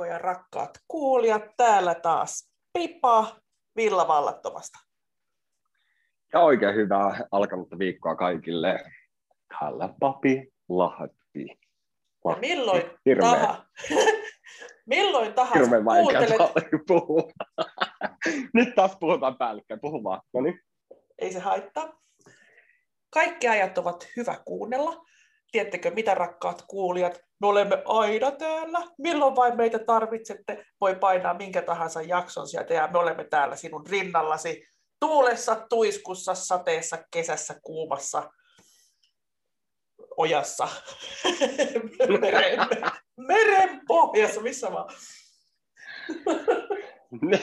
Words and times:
Aikoja, 0.00 0.18
rakkaat 0.18 0.70
kuulijat. 0.88 1.42
Täällä 1.56 1.94
taas 1.94 2.50
Pipa 2.72 3.36
Villavallattomasta. 3.76 4.78
Ja 6.32 6.40
oikein 6.40 6.74
hyvää 6.74 7.24
alkanutta 7.32 7.78
viikkoa 7.78 8.16
kaikille. 8.16 8.78
Täällä 9.48 9.94
Papi 10.00 10.52
Lahti. 10.68 11.60
Ja 12.24 12.36
milloin, 12.40 12.82
Hirveä. 13.06 13.30
taha, 13.30 13.64
milloin 14.86 15.34
tahansa 15.34 15.58
Hirveän 15.58 15.84
kuuntelet, 15.84 16.70
puhua. 16.86 17.22
Nyt 18.54 18.74
taas 18.74 18.96
puhutaan 19.00 19.38
päällekkäin. 19.38 19.80
Puhu 19.80 20.04
vaan. 20.04 20.20
No 20.34 20.40
niin. 20.40 20.60
ei 21.18 21.32
se 21.32 21.38
haittaa. 21.38 22.00
Kaikki 23.10 23.48
ajat 23.48 23.78
ovat 23.78 24.06
hyvä 24.16 24.36
kuunnella. 24.44 25.04
Tiedättekö 25.52 25.90
mitä 25.90 26.14
rakkaat 26.14 26.64
kuulijat? 26.68 27.20
Me 27.40 27.46
olemme 27.46 27.82
aina 27.84 28.30
täällä. 28.30 28.78
Milloin 28.98 29.36
vain 29.36 29.56
meitä 29.56 29.78
tarvitsette, 29.78 30.64
voi 30.80 30.96
painaa 30.96 31.34
minkä 31.34 31.62
tahansa 31.62 32.02
jakson 32.02 32.48
sieltä 32.48 32.74
ja 32.74 32.88
me 32.92 32.98
olemme 32.98 33.24
täällä 33.24 33.56
sinun 33.56 33.86
rinnallasi. 33.86 34.66
Tuulessa, 35.00 35.66
tuiskussa, 35.68 36.34
sateessa, 36.34 36.98
kesässä, 37.10 37.60
kuumassa, 37.62 38.30
ojassa, 40.16 40.68
meren, 42.20 42.58
meren 43.16 43.80
pohjassa, 43.86 44.40
missä 44.40 44.72
vaan. 44.72 44.94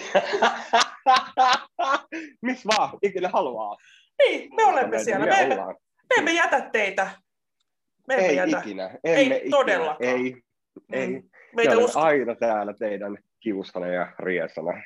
Miss 2.41 2.65
vaan, 2.67 2.97
ikinä 3.01 3.29
haluaa. 3.29 3.77
Niin, 4.19 4.55
me 4.55 4.65
olemme 4.65 5.03
siellä. 5.03 5.25
Me 5.25 5.39
emme, 5.39 5.55
ollaan. 5.55 5.75
me 6.09 6.15
emme 6.17 6.31
jätä 6.31 6.69
teitä. 6.71 7.11
Me 8.07 8.13
emme 8.15 8.27
Ei 8.27 8.35
jätä. 8.35 8.59
ikinä. 8.59 8.83
Emme 9.03 9.17
Ei 9.17 9.25
ikinä. 9.37 9.49
todellakaan. 9.57 10.09
Ei. 10.09 10.43
Ei. 10.91 11.07
Mm. 11.07 11.13
Me 11.13 11.63
Meitä, 11.63 11.77
usko, 11.77 11.99
aina 11.99 12.35
täällä 12.35 12.73
teidän 12.73 13.17
kiusana 13.39 13.87
ja 13.87 14.13
riesana. 14.19 14.81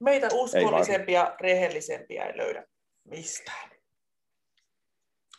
meitä 0.00 0.28
uskollisempia, 0.32 1.36
rehellisempiä 1.40 2.24
ei 2.24 2.36
löydä 2.36 2.64
mistään. 3.04 3.70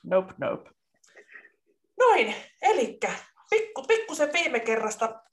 Nope, 0.04 0.34
nope. 0.38 0.70
Noin, 2.00 2.36
elikkä 2.62 3.12
pikku, 3.50 3.84
pikkusen 3.88 4.34
viime 4.34 4.60
kerrasta 4.60 5.24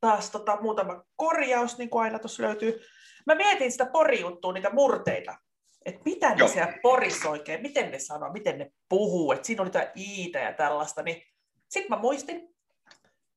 taas 0.00 0.30
tota, 0.30 0.58
muutama 0.60 1.04
korjaus, 1.16 1.78
niin 1.78 1.90
kuin 1.90 2.02
aina 2.02 2.18
tuossa 2.18 2.42
löytyy. 2.42 2.80
Mä 3.26 3.34
mietin 3.34 3.72
sitä 3.72 3.86
porijuttua, 3.86 4.52
niitä 4.52 4.70
murteita. 4.70 5.36
Että 5.84 6.00
mitä 6.04 6.30
ne 6.30 6.36
Joo. 6.38 6.48
siellä 6.48 6.78
porissa 6.82 7.30
oikein, 7.30 7.62
miten 7.62 7.90
ne 7.90 7.98
sanoo, 7.98 8.32
miten 8.32 8.58
ne 8.58 8.72
puhuu, 8.88 9.32
että 9.32 9.46
siinä 9.46 9.62
oli 9.62 9.68
jotain 9.68 9.88
iitä 9.96 10.38
ja 10.38 10.52
tällaista. 10.52 11.02
Niin 11.02 11.22
sitten 11.68 11.96
mä 11.96 12.02
muistin, 12.02 12.54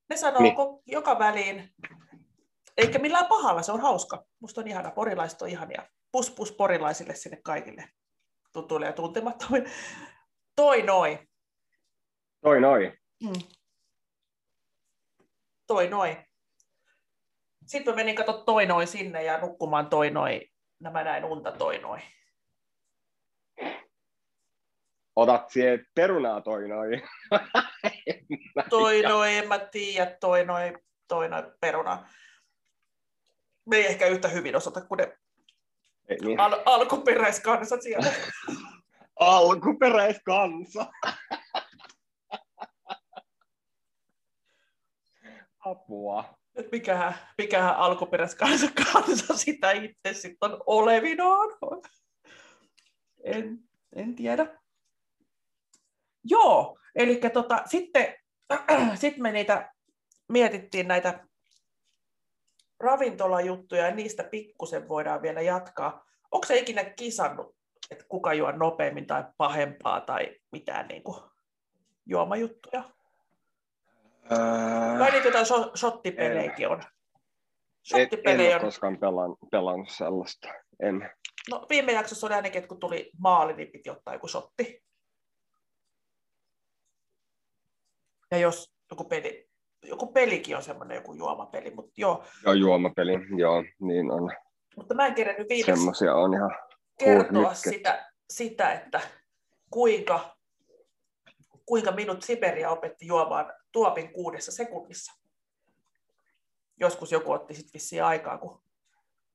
ne 0.09 0.17
sanoo 0.17 0.41
Niin. 0.41 0.55
joka 0.85 1.19
väliin, 1.19 1.73
eikä 2.77 2.99
millään 2.99 3.25
pahalla, 3.25 3.61
se 3.61 3.71
on 3.71 3.81
hauska. 3.81 4.25
Musta 4.39 4.61
on 4.61 4.67
ihana, 4.67 4.91
porilaiset 4.91 5.41
on 5.41 5.49
ihania. 5.49 5.87
Pus 6.11 6.31
pus 6.31 6.51
porilaisille 6.51 7.15
sinne 7.15 7.37
kaikille 7.43 7.89
tutuille 8.53 8.85
ja 8.85 8.93
tuntemattomille. 8.93 9.69
Toi 10.55 10.81
noin. 10.81 11.29
Toi 12.41 12.61
noin. 12.61 12.97
Mm. 13.23 13.33
Toi 15.67 15.87
noin. 15.87 16.17
Sitten 17.65 17.93
mä 17.93 17.95
menin 17.95 18.15
kato 18.15 18.33
toi 18.33 18.65
noin 18.65 18.87
sinne 18.87 19.23
ja 19.23 19.37
nukkumaan 19.37 19.89
toi 19.89 20.09
noin. 20.09 20.41
Nämä 20.79 21.03
näin 21.03 21.25
unta 21.25 21.51
toi 21.51 21.77
noin. 21.77 22.01
Otat 25.15 25.49
siihen 25.49 25.85
perunaa 25.95 26.41
toi 26.41 26.67
noin. 26.67 27.01
Toi 28.69 29.01
noin, 29.01 29.31
en 29.33 29.47
mä 29.47 29.59
tiedä, 29.59 30.17
toi 30.19 30.45
noin, 30.45 30.77
toi 31.07 31.29
noin 31.29 31.45
peruna. 31.61 32.09
Me 33.65 33.75
ei 33.77 33.85
ehkä 33.85 34.07
yhtä 34.07 34.27
hyvin 34.27 34.55
osata 34.55 34.81
kuin 34.81 34.97
ne 34.97 35.17
Ei, 36.09 36.17
niin. 36.21 36.39
al- 36.39 36.61
alkuperäiskansat 36.65 37.81
siellä. 37.81 38.11
Alkuperäiskansa. 39.19 40.85
Apua. 45.65 46.37
Et 46.55 46.71
mikähän, 46.71 47.15
mikähän 47.37 47.75
alkuperäiskansa 47.75 48.67
kansa 48.93 49.37
sitä 49.37 49.71
itse 49.71 50.13
sitten 50.13 50.51
on 50.51 50.63
olevinaan. 50.65 51.49
En, 53.23 53.59
en 53.95 54.15
tiedä. 54.15 54.62
Joo, 56.23 56.77
eli 56.95 57.15
tota, 57.33 57.61
sitten 57.65 58.15
sit 58.95 59.17
me 59.17 59.31
niitä 59.31 59.71
mietittiin 60.29 60.87
näitä 60.87 61.27
ravintolajuttuja 62.79 63.85
ja 63.85 63.95
niistä 63.95 64.23
pikkusen 64.23 64.89
voidaan 64.89 65.21
vielä 65.21 65.41
jatkaa. 65.41 66.05
Onko 66.31 66.47
se 66.47 66.57
ikinä 66.57 66.83
kisannut, 66.83 67.55
että 67.91 68.05
kuka 68.09 68.33
juo 68.33 68.51
nopeammin 68.51 69.07
tai 69.07 69.23
pahempaa 69.37 70.01
tai 70.01 70.35
mitään 70.51 70.87
niin 70.87 71.03
kuin, 71.03 71.17
juomajuttuja? 72.05 72.83
Kai 74.97 75.11
niitä 75.11 75.27
jotain 75.27 75.45
so- 75.45 75.71
shottipelejäkin 75.75 76.67
on. 76.67 76.79
En, 76.79 76.79
en 76.79 78.09
Shottipelejä 78.09 78.55
ole 78.55 78.63
koskaan 78.63 78.97
pelan, 78.97 79.35
pelannut 79.51 79.89
sellaista. 79.89 80.47
En. 80.79 81.09
No, 81.49 81.65
viime 81.69 81.91
jaksossa 81.91 82.27
oli 82.27 82.35
ainakin, 82.35 82.57
että 82.57 82.67
kun 82.67 82.79
tuli 82.79 83.11
maali, 83.17 83.53
niin 83.53 83.71
piti 83.71 83.89
ottaa 83.89 84.13
joku 84.13 84.27
shotti. 84.27 84.83
Ja 88.33 88.39
jos 88.39 88.73
joku 88.91 89.03
peli, 89.03 89.49
joku 89.83 90.07
pelikin 90.07 90.55
on 90.57 90.63
semmoinen 90.63 90.95
joku 90.95 91.13
juomapeli, 91.13 91.71
mutta 91.75 91.91
joo. 91.97 92.23
Joo, 92.45 92.53
juomapeli. 92.53 93.13
Joo, 93.37 93.63
niin 93.79 94.11
on. 94.11 94.31
Mutta 94.75 94.95
mä 94.95 95.05
en 95.05 95.15
kerännyt 95.15 95.49
viimeksi 95.49 95.71
Semmoisia 95.71 96.15
on 96.15 96.33
ihan 96.33 96.51
kertoa 96.99 97.53
sitä, 97.53 98.11
sitä, 98.29 98.71
että 98.73 99.01
kuinka, 99.69 100.37
kuinka 101.65 101.91
minut 101.91 102.21
Siberia 102.23 102.69
opetti 102.69 103.07
juomaan 103.07 103.53
tuopin 103.71 104.13
kuudessa 104.13 104.51
sekunnissa. 104.51 105.13
Joskus 106.79 107.11
joku 107.11 107.31
otti 107.31 107.53
sitten 107.53 107.73
vissiin 107.73 108.03
aikaa, 108.03 108.37
kun 108.37 108.63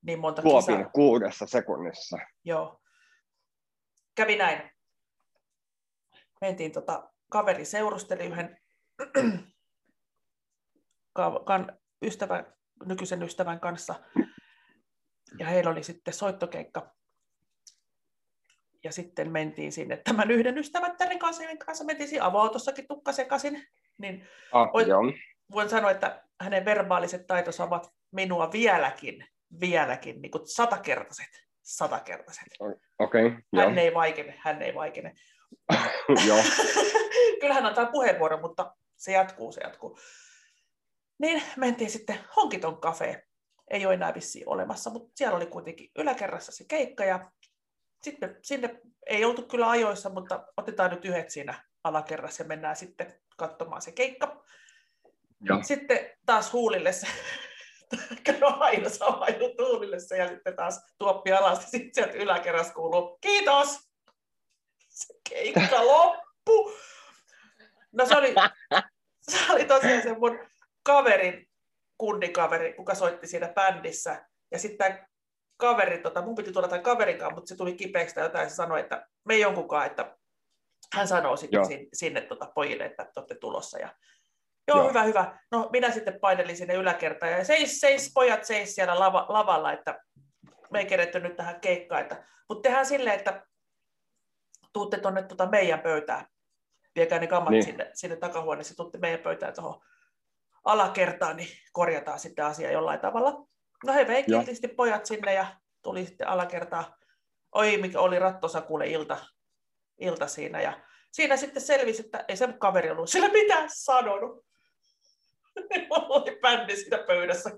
niin 0.03 0.19
monta 0.19 0.43
Tuopin 0.43 0.77
kisaa. 0.77 0.91
kuudessa 0.91 1.47
sekunnissa. 1.47 2.19
Joo. 2.45 2.81
Kävi 4.15 4.37
näin. 4.37 4.71
Mentiin 6.41 6.73
tota, 6.73 7.11
kaveri 7.29 7.65
seurusteli 7.65 8.27
yhden 8.27 8.59
kan, 11.45 11.79
ystävän, 12.03 12.47
nykyisen 12.85 13.23
ystävän 13.23 13.61
kanssa. 13.61 13.95
Ja 15.39 15.47
heillä 15.47 15.71
oli 15.71 15.83
sitten 15.83 16.15
soittokeikka. 16.15 16.95
Ja 18.85 18.93
sitten 18.93 19.33
mentiin 19.33 19.73
sinne 19.73 19.97
tämän 19.97 20.31
yhden 20.31 20.59
ystävättären 20.59 21.19
kanssa, 21.19 21.43
jonka 21.43 21.65
kanssa 21.67 21.85
mentiin 21.85 22.09
siinä 22.09 22.25
avoautossakin 22.25 22.89
tukka 22.89 23.13
sekaisin. 23.13 23.67
Niin 23.99 24.29
Ah, 24.53 24.69
Oi- 24.73 24.89
joo. 24.89 25.03
voin 25.51 25.69
sanoa, 25.69 25.91
että 25.91 26.23
hänen 26.41 26.65
verbaaliset 26.65 27.27
taitonsa 27.27 27.65
ovat 27.65 27.93
minua 28.11 28.53
vieläkin, 28.53 29.27
vieläkin 29.61 30.23
niin 30.23 30.31
kuin 30.31 30.49
satakertaiset. 30.49 31.49
Satakertaiset. 31.63 32.45
Okei, 32.99 33.27
okay, 33.27 33.43
joo. 33.53 33.65
Hän 33.65 33.79
ei 33.79 33.95
vaikene, 33.95 34.35
hän 34.39 34.63
ei 34.63 34.75
vaikene. 34.75 35.15
joo. 36.29 36.43
Kyllä 37.41 37.55
hän 37.55 37.67
antaa 37.67 37.87
puheenvuoron, 37.87 38.41
mutta 38.41 38.75
se 38.99 39.13
jatkuu, 39.13 39.53
se 39.53 39.61
jatkuu. 39.61 39.99
Niin 41.19 41.43
mentiin 41.57 41.91
sitten 41.91 42.19
Honkiton 42.37 42.81
kafeen. 42.81 43.23
Ei 43.71 43.87
ole 43.87 43.95
enää 43.95 44.15
vissiin 44.15 44.49
olemassa, 44.49 44.91
mutta 44.91 45.13
siellä 45.15 45.37
oli 45.37 45.47
kuitenkin 45.47 45.91
yläkerrassa 45.99 46.53
se 46.53 46.65
keikka 46.69 47.05
ja 47.05 47.31
sitten 48.03 48.37
sinne 48.43 48.81
ei 49.07 49.25
oltu 49.25 49.43
kyllä 49.43 49.71
ajoissa, 49.71 50.11
mutta 50.11 50.47
otetaan 50.57 50.91
nyt 50.91 51.05
yhdet 51.05 51.31
siinä 51.31 51.65
alakerrassa 51.85 52.43
ja 52.43 52.49
mennään 52.49 52.77
sitten 52.77 53.21
katsomaan 53.37 53.83
se 53.83 53.93
keikka. 53.93 54.45
joo. 55.41 55.63
Sitten 55.63 56.11
taas 56.27 56.53
huulille 56.53 56.93
se, 56.93 57.07
no 58.41 58.57
aina 58.61 58.89
sama 58.89 59.29
juttu 59.29 59.67
huulille 59.67 60.01
se 60.01 60.17
ja 60.17 60.29
sitten 60.29 60.57
taas 60.57 60.81
tuoppi 60.99 61.33
alas 61.33 61.63
ja 61.63 61.69
sitten 61.69 61.91
sieltä 61.93 62.13
yläkerrassa 62.13 62.75
kuuluu 62.75 63.19
kiitos! 63.21 63.79
Se 64.89 65.15
keikka 65.29 65.87
loppu! 65.87 66.73
No 67.99 68.07
se 68.07 68.17
oli, 68.17 68.35
se 69.31 69.53
oli 69.53 69.65
tosiaan 69.65 70.03
se 70.03 70.15
mun 70.19 70.39
kaverin, 70.83 71.49
kundikaveri, 71.99 72.73
kuka 72.73 72.95
soitti 72.95 73.27
siinä 73.27 73.49
bändissä. 73.49 74.27
Ja 74.51 74.59
sitten 74.59 74.79
tämä 74.79 75.07
kaveri, 75.57 75.99
tota, 75.99 76.23
mun 76.23 76.35
piti 76.35 76.53
tuoda 76.53 76.69
tämän 76.69 76.83
kaverin 76.83 77.19
kanssa, 77.19 77.35
mutta 77.35 77.49
se 77.49 77.57
tuli 77.57 77.75
kipeäksi 77.75 78.15
tai 78.15 78.25
jotain, 78.25 78.45
ja 78.45 78.49
se 78.49 78.55
sanoi, 78.55 78.81
että 78.81 79.07
me 79.25 79.35
ei 79.35 79.41
jonkunkaan, 79.41 79.87
että 79.87 80.17
hän 80.95 81.09
sanoo 81.09 81.37
sitten 81.37 81.67
sinne, 81.67 81.87
sinne 81.93 82.21
tota, 82.21 82.53
pojille, 82.55 82.85
että 82.85 83.05
te 83.05 83.11
olette 83.17 83.35
tulossa. 83.35 83.79
Ja, 83.79 83.89
Joo, 84.69 84.79
Joo. 84.79 84.89
hyvä, 84.89 85.03
hyvä. 85.03 85.39
No 85.51 85.69
minä 85.73 85.91
sitten 85.91 86.21
painelin 86.21 86.57
sinne 86.57 86.75
yläkertaan 86.75 87.33
ja 87.33 87.45
seis, 87.45 87.81
seis 87.81 88.11
pojat 88.15 88.45
seis 88.45 88.75
siellä 88.75 88.99
lava, 88.99 89.27
lavalla, 89.29 89.73
että 89.73 90.01
me 90.71 90.79
ei 90.79 90.87
keretty 90.87 91.21
nyt 91.21 91.37
tähän 91.37 91.61
keikkaan. 91.61 92.03
Että, 92.03 92.27
mutta 92.49 92.63
tehdään 92.63 92.87
silleen, 92.87 93.19
että 93.19 93.43
tuutte 94.73 94.99
tuonne 94.99 95.23
tuota 95.23 95.47
meidän 95.47 95.81
pöytään. 95.81 96.27
Viekää 96.99 97.19
ne 97.19 97.27
kammat 97.27 97.51
niin. 97.51 97.65
Sinne, 97.65 97.91
sinne 97.95 98.17
takahuoneeseen, 98.17 98.77
tuutte 98.77 98.99
meidän 98.99 99.21
pöytään 99.21 99.55
tuohon 99.55 99.81
alakertaan, 100.65 101.37
niin 101.37 101.49
korjataan 101.73 102.19
sitten 102.19 102.45
asia 102.45 102.73
jollain 102.73 103.01
tavalla. 103.01 103.47
No 103.87 103.93
he 103.93 104.07
vei 104.07 104.25
kiltisti 104.25 104.69
pojat 104.69 105.07
sinne 105.07 105.35
ja 105.35 105.47
tuli 105.83 106.07
sitten 106.07 106.29
alakertaan. 106.29 106.85
Oi, 107.53 107.77
mikä 107.77 108.01
oli 108.01 108.19
rattosa 108.19 108.61
kuule 108.61 108.87
ilta, 108.87 109.19
ilta 109.99 110.27
siinä. 110.27 110.61
Ja 110.61 110.81
siinä 111.13 111.37
sitten 111.37 111.63
selvisi, 111.63 112.03
että 112.05 112.25
ei 112.29 112.37
se 112.37 112.49
kaveri 112.59 112.91
ollut 112.91 113.11
sillä 113.11 113.29
mitään 113.29 113.69
sanonut. 113.73 114.47
Oli 115.91 116.39
bändi 116.41 116.77
siinä 116.77 116.99
pöydässä. 117.07 117.51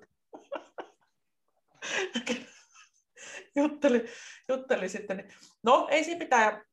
jutteli, 3.56 4.08
jutteli 4.48 4.88
sitten. 4.88 5.16
Niin- 5.16 5.32
no, 5.62 5.88
ei 5.90 6.04
siinä 6.04 6.18
mitään. 6.18 6.69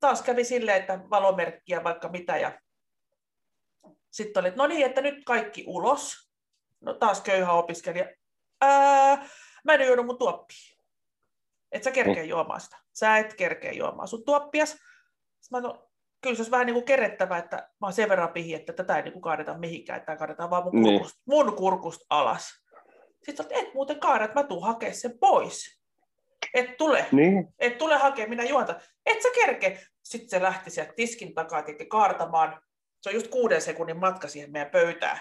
Taas 0.00 0.22
kävi 0.22 0.44
silleen, 0.44 0.80
että 0.80 1.00
valomerkkiä 1.10 1.84
vaikka 1.84 2.08
mitä. 2.08 2.36
Ja 2.36 2.60
sitten 4.10 4.40
oli, 4.40 4.48
että 4.48 4.62
no 4.62 4.66
niin, 4.66 4.86
että 4.86 5.00
nyt 5.00 5.24
kaikki 5.24 5.64
ulos. 5.66 6.30
No 6.80 6.94
taas 6.94 7.20
köyhä 7.20 7.52
opiskelija. 7.52 8.06
Ää, 8.60 9.28
mä 9.64 9.74
en 9.74 9.86
joudu 9.86 10.02
mun 10.02 10.18
tuoppiin. 10.18 10.80
Et 11.72 11.82
sä 11.82 11.90
kerkeä 11.90 12.24
juomaan 12.24 12.60
sitä. 12.60 12.76
Sä 12.92 13.18
et 13.18 13.34
kerkeä 13.34 13.72
juomaan 13.72 14.08
sun 14.08 14.24
tuoppias. 14.24 14.76
Mä 15.50 15.60
no, 15.60 15.90
kyllä 16.20 16.36
se 16.36 16.40
olisi 16.40 16.50
vähän 16.50 16.66
niin 16.66 16.74
kuin 16.74 16.84
kerettävä, 16.84 17.38
että 17.38 17.56
mä 17.56 17.86
oon 17.86 17.92
sen 17.92 18.08
verran 18.08 18.32
pihi, 18.32 18.54
että 18.54 18.72
tätä 18.72 18.96
ei 18.96 19.02
niin 19.02 19.12
kuin 19.12 19.22
kaadeta 19.22 19.58
mihinkään, 19.58 19.96
että 19.96 20.06
tämä 20.06 20.16
kaadetaan 20.16 20.50
vaan 20.50 20.64
mun, 20.64 20.82
niin. 20.82 20.98
kurkusta, 20.98 21.22
mun 21.26 21.56
kurkusta 21.56 22.06
alas. 22.10 22.48
Sitten 23.24 23.46
että 23.46 23.58
et 23.58 23.74
muuten 23.74 24.00
kaada, 24.00 24.24
että 24.24 24.40
mä 24.40 24.46
tuun 24.46 24.66
hakemaan 24.66 24.96
sen 24.96 25.18
pois. 25.18 25.79
Et 26.54 26.76
tule, 26.76 27.06
niin. 27.12 27.54
et 27.58 27.78
tule 27.78 27.96
hakemaan, 27.96 28.30
minä 28.30 28.44
juonta. 28.44 28.80
Et 29.06 29.22
sä 29.22 29.28
kerke. 29.34 29.80
Sitten 30.02 30.30
se 30.30 30.42
lähti 30.42 30.70
sieltä 30.70 30.92
tiskin 30.96 31.34
takaa 31.34 31.64
kaartamaan. 31.88 32.62
Se 33.00 33.08
on 33.08 33.14
just 33.14 33.28
kuuden 33.28 33.62
sekunnin 33.62 34.00
matka 34.00 34.28
siihen 34.28 34.52
meidän 34.52 34.70
pöytään. 34.70 35.20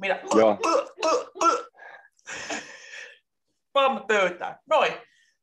Minä... 0.00 0.20
Joo. 0.34 0.58
Pam 3.72 4.06
pöytään. 4.06 4.58
Noin. 4.66 4.92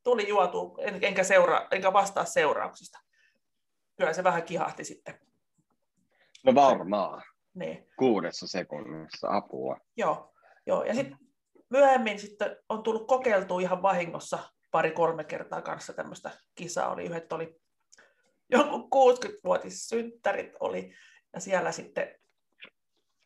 Tuli 0.04 0.28
juotu, 0.28 0.78
en, 0.80 1.00
enkä, 1.02 1.24
seura, 1.24 1.68
enkä 1.72 1.94
vastaa 1.94 2.26
seurauksista. 2.26 3.00
Kyllä 3.98 4.14
se 4.14 4.24
vähän 4.24 4.44
kihahti 4.44 4.84
sitten. 4.84 5.20
No 6.46 6.56
varmaan. 6.56 7.24
Niin. 7.54 7.88
Kuudessa 7.98 8.48
sekunnissa 8.48 9.28
apua. 9.32 9.78
Joo, 9.98 10.34
joo. 10.66 10.84
ja 10.84 10.94
sitten 10.94 11.18
myöhemmin 11.70 12.20
sitten 12.20 12.58
on 12.70 12.84
tullut 12.84 13.08
kokeiltua 13.08 13.62
ihan 13.62 13.82
vahingossa 13.82 14.40
pari-kolme 14.72 15.24
kertaa 15.24 15.62
kanssa 15.62 15.94
tämmöistä 15.94 16.32
kisaa. 16.56 16.92
Oli 16.92 17.06
yhdet 17.06 17.34
oli 17.34 17.62
jonkun 18.50 18.90
60-vuotis 18.96 19.90
synttärit 19.90 20.52
oli, 20.60 20.94
ja 21.34 21.40
siellä 21.40 21.72
sitten 21.72 22.16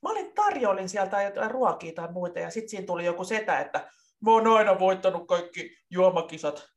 mä 0.02 0.10
olin 0.10 0.34
tarjoilin 0.34 0.90
sieltä 0.90 1.22
jotain 1.22 1.52
ruokia 1.52 1.94
tai 1.94 2.12
muita, 2.12 2.40
ja 2.40 2.50
sitten 2.50 2.70
siinä 2.70 2.86
tuli 2.86 3.06
joku 3.06 3.24
setä, 3.24 3.60
että 3.60 3.90
mä 4.26 4.32
oon 4.32 4.48
aina 4.48 4.80
voittanut 4.80 5.28
kaikki 5.28 5.78
juomakisat. 5.90 6.68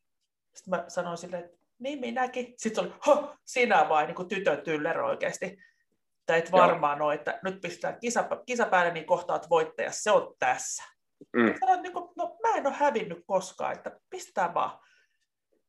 Sitten 0.55 0.71
mä 0.71 0.85
sanoin 0.88 1.19
silleen, 1.19 1.44
että 1.44 1.59
niin 1.79 2.00
minäkin. 2.00 2.55
Sitten 2.56 2.85
oli, 2.85 2.94
ho, 3.06 3.37
sinä 3.44 3.88
vai, 3.88 4.06
niin 4.06 4.14
kuin 4.14 4.29
tytön 4.29 4.62
tyller 4.62 5.00
oikeasti. 5.00 5.56
Tai 6.26 6.38
et 6.38 6.53
varmaan 6.53 7.03
ole, 7.03 7.14
että 7.14 7.41
nyt 7.44 7.61
pistetään 7.61 8.00
kisa, 8.00 8.29
kisa 8.47 8.67
päälle, 8.67 8.93
niin 8.93 9.06
kohtaat 9.06 9.50
voittaja, 9.50 9.93
se 9.93 10.11
on 10.11 10.35
tässä. 10.38 10.85
Mm. 11.37 11.55
Sanoin, 11.61 11.82
niin 11.82 11.93
kuin, 11.93 12.11
no 12.17 12.38
mä 12.50 12.56
en 12.56 12.67
ole 12.67 12.75
hävinnyt 12.75 13.25
koskaan, 13.27 13.77
että 13.77 14.00
pistää 14.11 14.55
vaan. 14.55 14.79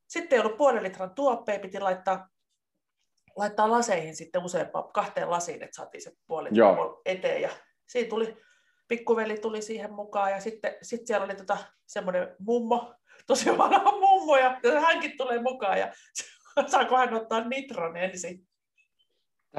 Sitten 0.08 0.38
ei 0.38 0.46
ollut 0.46 0.58
puolen 0.58 0.84
litran 0.84 1.16
tuoppeja, 1.16 1.60
piti 1.60 1.80
laittaa, 1.80 2.30
laittaa 3.36 3.72
laseihin 3.72 4.16
sitten 4.16 4.44
useampaan, 4.44 4.92
kahteen 4.94 5.32
lasiin, 5.32 5.64
että 5.64 5.76
saatiin 5.76 6.02
se 6.02 6.12
puoli 6.28 6.50
eteen. 7.06 7.42
Ja 7.42 7.50
siinä 7.88 8.10
tuli, 8.10 8.38
pikkuveli 8.88 9.38
tuli 9.38 9.62
siihen 9.62 9.94
mukaan 9.94 10.32
ja 10.32 10.40
sitten 10.40 10.76
sit 10.82 11.08
siellä 11.08 11.26
oli 11.26 11.36
tota, 11.36 11.58
semmoinen 11.86 12.36
mummo, 12.40 12.96
tosi 13.28 13.58
vanha 13.58 13.92
mummo, 13.92 14.38
ja 14.38 14.60
hänkin 14.82 15.18
tulee 15.18 15.42
mukaan, 15.42 15.80
ja 15.80 15.94
saako 16.72 16.98
hän 16.98 17.14
ottaa 17.14 17.48
nitron 17.48 17.98
ensin. 17.98 18.48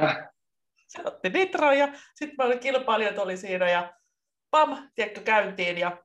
Äh. 0.03 0.29
Se 0.87 1.03
otti 1.05 1.29
nitron, 1.29 1.79
ja 1.79 1.89
sitten 2.15 2.35
meillä 2.39 2.57
kilpailijat 2.57 3.19
oli 3.19 3.37
siinä, 3.37 3.71
ja 3.71 3.95
pam, 4.51 4.91
tiedätkö, 4.95 5.21
käyntiin, 5.21 5.79
ja 5.79 6.05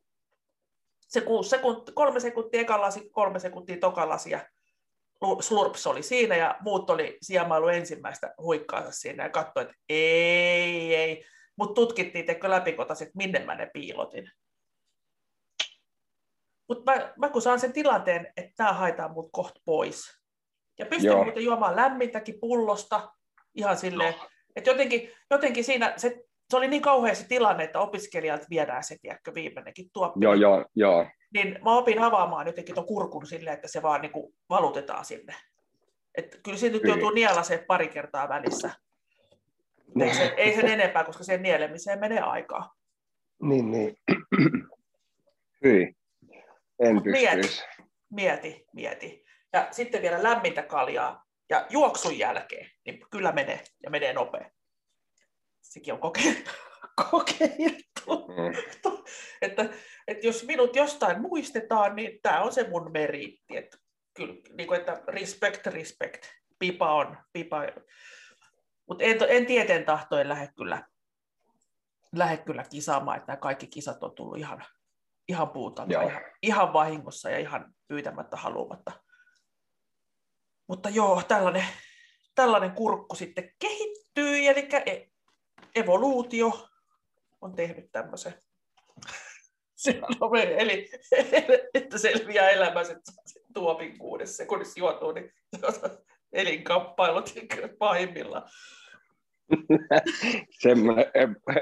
se 1.07 1.21
kuusi 1.21 1.49
sekunti, 1.49 1.91
kolme 1.91 2.19
sekuntia 2.19 2.61
eka 2.61 2.81
lasi, 2.81 3.09
kolme 3.09 3.39
sekuntia 3.39 3.77
toka 3.77 4.09
lasi, 4.09 4.29
ja 4.29 4.45
slurps 5.41 5.87
oli 5.87 6.03
siinä, 6.03 6.35
ja 6.35 6.57
muut 6.61 6.89
oli 6.89 7.17
siemailu 7.21 7.67
ensimmäistä 7.67 8.33
huikkaansa 8.41 8.91
siinä, 8.91 9.23
ja 9.23 9.29
katsoi, 9.29 9.63
että 9.63 9.75
ei, 9.89 10.95
ei, 10.95 11.25
mutta 11.57 11.73
tutkittiin, 11.73 12.25
läpikotaisin, 12.43 13.07
että 13.07 13.17
minne 13.17 13.39
mä 13.39 13.55
ne 13.55 13.69
piilotin. 13.73 14.31
Mutta 16.67 16.91
mä, 16.91 17.13
mä 17.17 17.29
kun 17.29 17.41
saan 17.41 17.59
sen 17.59 17.73
tilanteen, 17.73 18.33
että 18.37 18.53
tämä 18.55 18.73
haetaan 18.73 19.11
mut 19.11 19.29
kohta 19.31 19.61
pois. 19.65 20.19
Ja 20.79 20.85
pystyn 20.85 21.17
muuten 21.17 21.43
juomaan 21.43 21.75
lämmintäkin 21.75 22.39
pullosta 22.39 23.13
ihan 23.55 23.77
silleen, 23.77 24.13
no. 24.13 24.29
että 24.55 24.69
jotenkin, 24.69 25.11
jotenkin 25.31 25.63
siinä 25.63 25.93
se, 25.97 26.23
se 26.49 26.57
oli 26.57 26.67
niin 26.67 26.81
kauhea 26.81 27.15
se 27.15 27.27
tilanne, 27.27 27.63
että 27.63 27.79
opiskelijat 27.79 28.49
viedään 28.49 28.83
se, 28.83 28.97
tiedätkö, 29.01 29.33
viimeinenkin 29.33 29.89
tuoppi. 29.93 30.19
Joo, 30.21 30.33
joo, 30.33 30.65
joo. 30.75 31.05
Niin 31.33 31.59
mä 31.63 31.77
opin 31.77 31.99
avaamaan 31.99 32.47
jotenkin 32.47 32.75
tuon 32.75 32.87
kurkun 32.87 33.27
silleen, 33.27 33.53
että 33.53 33.67
se 33.67 33.81
vaan 33.81 34.01
niin 34.01 34.11
kuin 34.11 34.33
valutetaan 34.49 35.05
sinne. 35.05 35.35
Et 36.17 36.39
kyllä 36.43 36.57
siinä 36.57 36.73
nyt 36.73 36.83
joutuu 36.83 37.09
nielaseen 37.09 37.65
pari 37.67 37.87
kertaa 37.87 38.29
välissä. 38.29 38.71
Ei, 40.01 40.13
se, 40.13 40.33
ei 40.37 40.55
sen 40.55 40.67
enempää, 40.67 41.03
koska 41.03 41.23
sen 41.23 41.41
nielemiseen 41.41 41.99
menee 41.99 42.19
aikaa. 42.19 42.75
Niin, 43.41 43.71
niin. 43.71 43.97
Hyi. 45.63 45.95
En 46.79 47.01
mieti, 47.05 47.61
mieti, 48.09 48.65
mieti. 48.73 49.25
Ja 49.53 49.67
sitten 49.71 50.01
vielä 50.01 50.23
lämmintä 50.23 50.63
kaljaa 50.63 51.25
ja 51.49 51.65
juoksun 51.69 52.17
jälkeen, 52.17 52.69
niin 52.85 52.99
kyllä 53.11 53.31
menee 53.31 53.63
ja 53.83 53.89
menee 53.89 54.13
nopea. 54.13 54.49
Sekin 55.75 55.93
on 55.93 55.99
kokeiltu. 56.07 56.51
kokeiltu. 57.11 58.27
Mm. 58.27 58.53
että, 59.41 59.69
että 60.07 60.27
jos 60.27 60.43
minut 60.43 60.75
jostain 60.75 61.21
muistetaan, 61.21 61.95
niin 61.95 62.19
tämä 62.21 62.41
on 62.41 62.53
se 62.53 62.69
mun 62.69 62.91
meriitti. 62.91 63.57
Että, 63.57 63.77
kyllä, 64.13 64.35
niin 64.57 64.67
kuin, 64.67 64.79
että 64.79 65.01
respect, 65.07 65.65
respect. 65.67 66.25
Pipa 66.59 66.95
on, 66.95 67.17
pipa. 67.33 67.61
Mutta 68.87 69.03
en, 69.03 69.17
en 69.29 69.45
tieten 69.45 69.85
tahtoen 69.85 70.29
lähde 70.29 70.49
kyllä, 70.57 70.87
lähde 72.15 72.37
kyllä 72.37 72.63
kisaamaan, 72.63 73.17
että 73.17 73.31
nämä 73.31 73.37
kaikki 73.37 73.67
kisat 73.67 74.03
on 74.03 74.15
tullut 74.15 74.37
ihan 74.37 74.65
ihan 75.29 75.49
puutalta, 75.49 76.01
ihan, 76.01 76.21
ihan 76.41 76.73
vahingossa 76.73 77.29
ja 77.29 77.39
ihan 77.39 77.75
pyytämättä 77.87 78.37
haluamatta. 78.37 78.91
Mutta 80.67 80.89
joo, 80.89 81.21
tällainen, 81.27 81.67
tällainen 82.35 82.71
kurkku 82.71 83.15
sitten 83.15 83.51
kehittyy, 83.59 84.47
eli 84.47 84.69
e- 84.85 85.14
evoluutio 85.75 86.67
on 87.41 87.55
tehnyt 87.55 87.91
tämmöisen. 87.91 88.33
eli 90.57 90.89
että 91.73 91.97
selviää 91.97 92.49
elämässä, 92.49 92.93
että 92.93 93.11
tuopin 93.53 93.97
kuudessa 93.97 94.35
sekunnissa 94.35 94.79
juotuu, 94.79 95.11
niin 95.11 95.31
elinkamppailut 96.33 97.33
pahimmillaan. 97.79 98.49
Semmoinen 100.49 101.05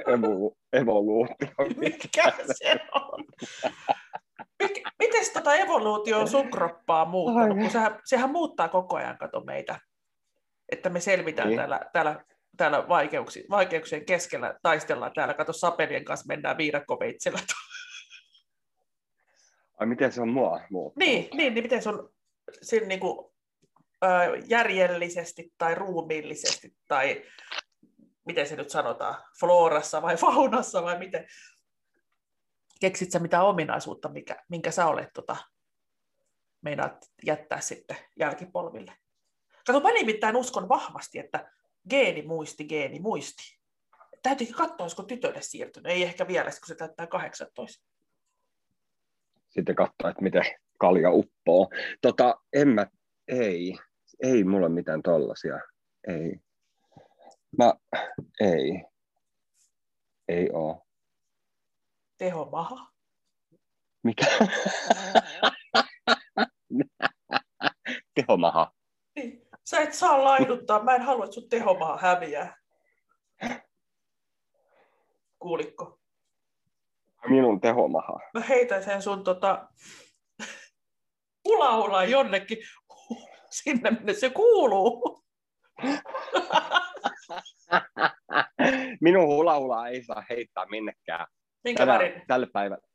evo, 0.08 0.56
evoluutio. 0.74 1.48
Mikä 1.78 2.34
se 2.46 2.80
on? 2.92 3.26
Miten 5.00 5.34
tota 5.34 5.56
evoluutio 5.56 6.28
sun 6.28 6.52
kroppaa 6.52 7.06
muuttanut? 7.06 7.58
Kun 7.58 7.70
sehän, 7.70 8.00
sehän 8.06 8.32
muuttaa 8.32 8.70
koko 8.70 8.96
ajan, 8.96 9.18
kato 9.18 9.42
meitä. 9.42 9.80
Että 10.72 10.90
me 10.90 11.00
selvitään 11.00 11.48
niin. 11.48 11.58
täällä, 11.58 11.80
täällä, 11.94 12.26
täällä 12.58 12.88
vaikeuksien, 12.88 13.46
vaikeuksien 13.50 14.06
keskellä, 14.06 14.60
taistellaan 14.62 15.14
täällä. 15.16 15.34
Kato, 15.34 15.54
sapelien 15.54 16.06
kanssa 16.06 16.28
mennään 16.28 16.58
viidakkoveitsellä. 16.58 17.40
Ai 19.80 19.88
miten 19.88 20.12
se 20.12 20.22
on 20.22 20.30
mua 20.30 20.62
muuttanut? 20.70 21.08
Niin, 21.08 21.30
niin, 21.34 21.54
niin 21.54 21.64
miten 21.64 21.82
se 21.84 21.90
on 21.90 22.10
siinä 22.62 22.88
niin 22.88 23.00
kuin, 23.00 23.34
järjellisesti 24.48 25.54
tai 25.58 25.76
ruumiillisesti 25.76 26.76
tai 26.88 27.24
miten 28.26 28.48
se 28.48 28.56
nyt 28.56 28.70
sanotaan, 28.70 29.24
florassa 29.40 30.02
vai 30.02 30.18
faunassa 30.26 30.84
vai 30.84 31.00
miten, 31.00 31.28
keksit 32.80 33.12
sä 33.12 33.20
mitään 33.20 33.46
ominaisuutta, 33.46 34.10
mikä, 34.10 34.44
minkä 34.50 34.72
sä 34.72 34.88
olet 34.88 35.10
tota, 35.14 35.36
meinaat 36.62 37.12
jättää 37.26 37.62
sitten 37.62 37.98
jälkipolville. 38.20 38.94
Kato, 39.68 39.80
mä 39.80 39.92
nimittäin 39.92 40.36
uskon 40.36 40.70
vahvasti, 40.70 41.20
että 41.20 41.52
geeni 41.90 42.22
muisti, 42.22 42.66
geeni 42.66 43.00
muisti. 43.00 43.58
Täytyykin 44.24 44.56
katsoa, 44.56 44.78
olisiko 44.80 45.04
tytölle 45.04 45.42
siirtynyt. 45.42 45.92
Ei 45.92 46.04
ehkä 46.04 46.28
vielä, 46.28 46.50
kun 46.50 46.68
se 46.68 46.76
täyttää 46.76 47.08
18. 47.08 47.86
Sitten 49.50 49.76
katsoa, 49.76 50.10
että 50.10 50.22
miten 50.22 50.44
kalja 50.80 51.12
uppoo. 51.12 51.70
Tota, 52.02 52.36
en 52.54 52.68
mä, 52.68 52.88
ei, 53.28 53.78
ei 54.24 54.44
mulla 54.44 54.70
mitään 54.70 55.02
tollasia. 55.02 55.60
Ei. 56.08 56.40
Mä, 57.58 57.74
ei. 58.40 58.84
Ei 60.28 60.50
oo. 60.54 60.86
tehomaha? 62.18 62.94
Mikä? 64.04 64.26
Tehomaha. 68.16 68.73
Sä 69.66 69.80
et 69.80 69.94
saa 69.94 70.24
laiduttaa. 70.24 70.84
Mä 70.84 70.96
en 70.96 71.02
halua, 71.02 71.26
että 71.26 71.34
sun 71.34 71.50
tehomaha 71.50 71.98
häviää. 71.98 72.58
Kuulikko? 75.40 76.00
Minun 77.28 77.62
tehomaha. 77.62 78.20
Mä 78.34 78.40
heitän 78.40 78.84
sen 78.84 79.02
sun 79.02 79.24
tota, 79.24 79.68
ulaulaa 81.46 82.06
jonnekin 82.06 82.58
sinne, 83.50 83.92
minne 83.92 84.14
se 84.14 84.30
kuuluu. 84.30 85.24
Minun 89.02 89.28
hula 89.28 89.88
ei 89.88 90.04
saa 90.04 90.24
heittää 90.30 90.66
minnekään. 90.66 91.28
Minkä 91.64 91.88
värin? 91.88 92.22
Tällä 92.28 92.48
päivällä. 92.54 92.88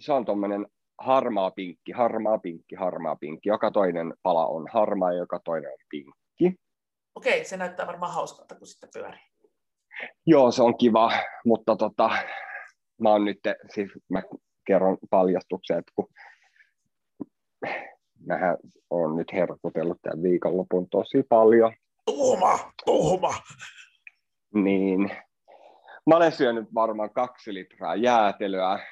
Se 0.00 0.12
on 0.12 0.24
tuommoinen 0.24 0.66
harmaa 0.98 1.50
pinkki, 1.50 1.92
harmaa 1.92 2.38
pinkki, 2.38 2.74
harmaa 2.74 3.16
pinkki. 3.16 3.48
Joka 3.48 3.70
toinen 3.70 4.14
pala 4.22 4.46
on 4.46 4.66
harmaa 4.72 5.12
ja 5.12 5.18
joka 5.18 5.40
toinen 5.44 5.70
on 5.70 5.78
pinkki. 5.90 6.60
Okei, 7.14 7.44
se 7.44 7.56
näyttää 7.56 7.86
varmaan 7.86 8.14
hauskalta, 8.14 8.54
kun 8.54 8.66
sitten 8.66 8.88
pyörii. 8.94 9.20
Joo, 10.26 10.50
se 10.50 10.62
on 10.62 10.78
kiva, 10.78 11.12
mutta 11.44 11.76
tota, 11.76 12.10
mä 13.00 13.10
oon 13.10 13.24
nyt, 13.24 13.38
siis 13.74 13.90
mä 14.08 14.22
kerron 14.66 14.98
paljastuksen, 15.10 15.78
että 15.78 15.92
kun 15.94 16.08
mähän 18.26 18.56
on 18.90 19.16
nyt 19.16 19.32
herkutellut 19.32 19.98
tämän 20.02 20.22
viikonlopun 20.22 20.88
tosi 20.88 21.22
paljon. 21.28 21.72
Tuhma, 22.06 22.72
tuhma. 22.86 23.34
Niin. 24.54 25.10
Mä 26.06 26.16
olen 26.16 26.32
syönyt 26.32 26.74
varmaan 26.74 27.10
kaksi 27.10 27.54
litraa 27.54 27.94
jäätelöä. 27.94 28.86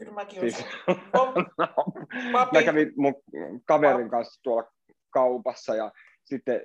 Kyllä 0.00 0.12
mäkin 0.12 0.40
Siis, 0.40 0.66
olen. 1.18 1.46
mä 2.52 2.62
kävin 2.62 2.92
mun 2.96 3.14
kaverin 3.64 4.10
kanssa 4.10 4.40
tuolla 4.42 4.70
kaupassa 5.10 5.74
ja 5.74 5.92
sitten 6.24 6.60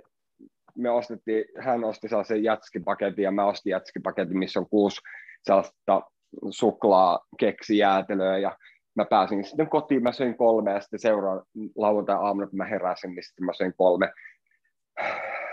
me 0.77 0.89
ostettiin, 0.89 1.45
hän 1.59 1.83
osti 1.83 2.09
sellaisen 2.09 2.43
jätskipaketin 2.43 3.23
ja 3.23 3.31
mä 3.31 3.45
ostin 3.45 3.71
jätskipaketin, 3.71 4.37
missä 4.37 4.59
on 4.59 4.69
kuusi 4.69 5.01
sellaista 5.43 6.01
suklaa 6.49 7.19
keksijäätelöä 7.39 8.37
ja 8.37 8.57
mä 8.95 9.05
pääsin 9.05 9.43
sitten 9.43 9.69
kotiin, 9.69 10.03
mä 10.03 10.11
söin 10.11 10.37
kolme 10.37 10.71
ja 10.71 10.79
sitten 10.79 10.99
seuraan 10.99 11.43
lauantai-aamuna, 11.75 12.47
kun 12.47 12.57
mä 12.57 12.65
heräsin, 12.65 13.15
niin 13.15 13.23
sitten 13.23 13.45
mä 13.45 13.53
söin 13.53 13.73
kolme 13.77 14.11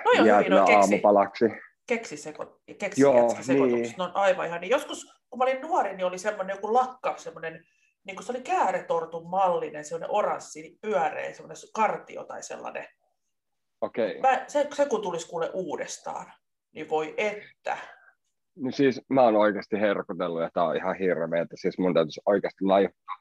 No 0.04 0.24
hyvin 0.24 0.34
on 0.34 0.66
keksi, 0.66 0.74
aamupalaksi. 0.74 1.44
Keksiseko, 1.86 2.60
Joo, 2.96 3.28
keksisekoitukset. 3.28 3.82
niin. 3.82 3.94
Ne 3.98 4.04
on 4.04 4.16
aivan 4.16 4.46
ihan. 4.46 4.60
Niin 4.60 4.70
joskus, 4.70 5.22
kun 5.30 5.38
mä 5.38 5.44
olin 5.44 5.60
nuori, 5.60 5.96
niin 5.96 6.06
oli 6.06 6.18
semmoinen 6.18 6.54
joku 6.54 6.74
lakka, 6.74 7.14
semmoinen, 7.16 7.64
niin 8.04 8.16
kuin 8.16 8.26
se 8.26 8.32
oli 8.32 8.40
kääretortun 8.40 9.30
mallinen, 9.30 9.84
semmoinen 9.84 10.10
oranssi, 10.10 10.78
pyöreä, 10.82 11.32
semmoinen 11.32 11.56
kartio 11.74 12.24
tai 12.24 12.42
sellainen. 12.42 12.86
Okei. 13.80 14.20
Mä, 14.20 14.44
se, 14.48 14.68
se 14.74 14.86
kun 14.86 15.02
tulisi 15.02 15.28
kuule 15.28 15.50
uudestaan, 15.54 16.32
niin 16.72 16.88
voi 16.88 17.14
että. 17.16 17.76
No 18.56 18.70
siis 18.70 19.00
mä 19.08 19.22
oon 19.22 19.36
oikeasti 19.36 19.80
herkutellut 19.80 20.42
ja 20.42 20.50
tää 20.54 20.64
on 20.64 20.76
ihan 20.76 20.96
hirveetä. 20.96 21.54
Siis 21.54 21.78
mun 21.78 21.94
täytyisi 21.94 22.20
oikeasti 22.26 22.64
laittaa. 22.64 23.16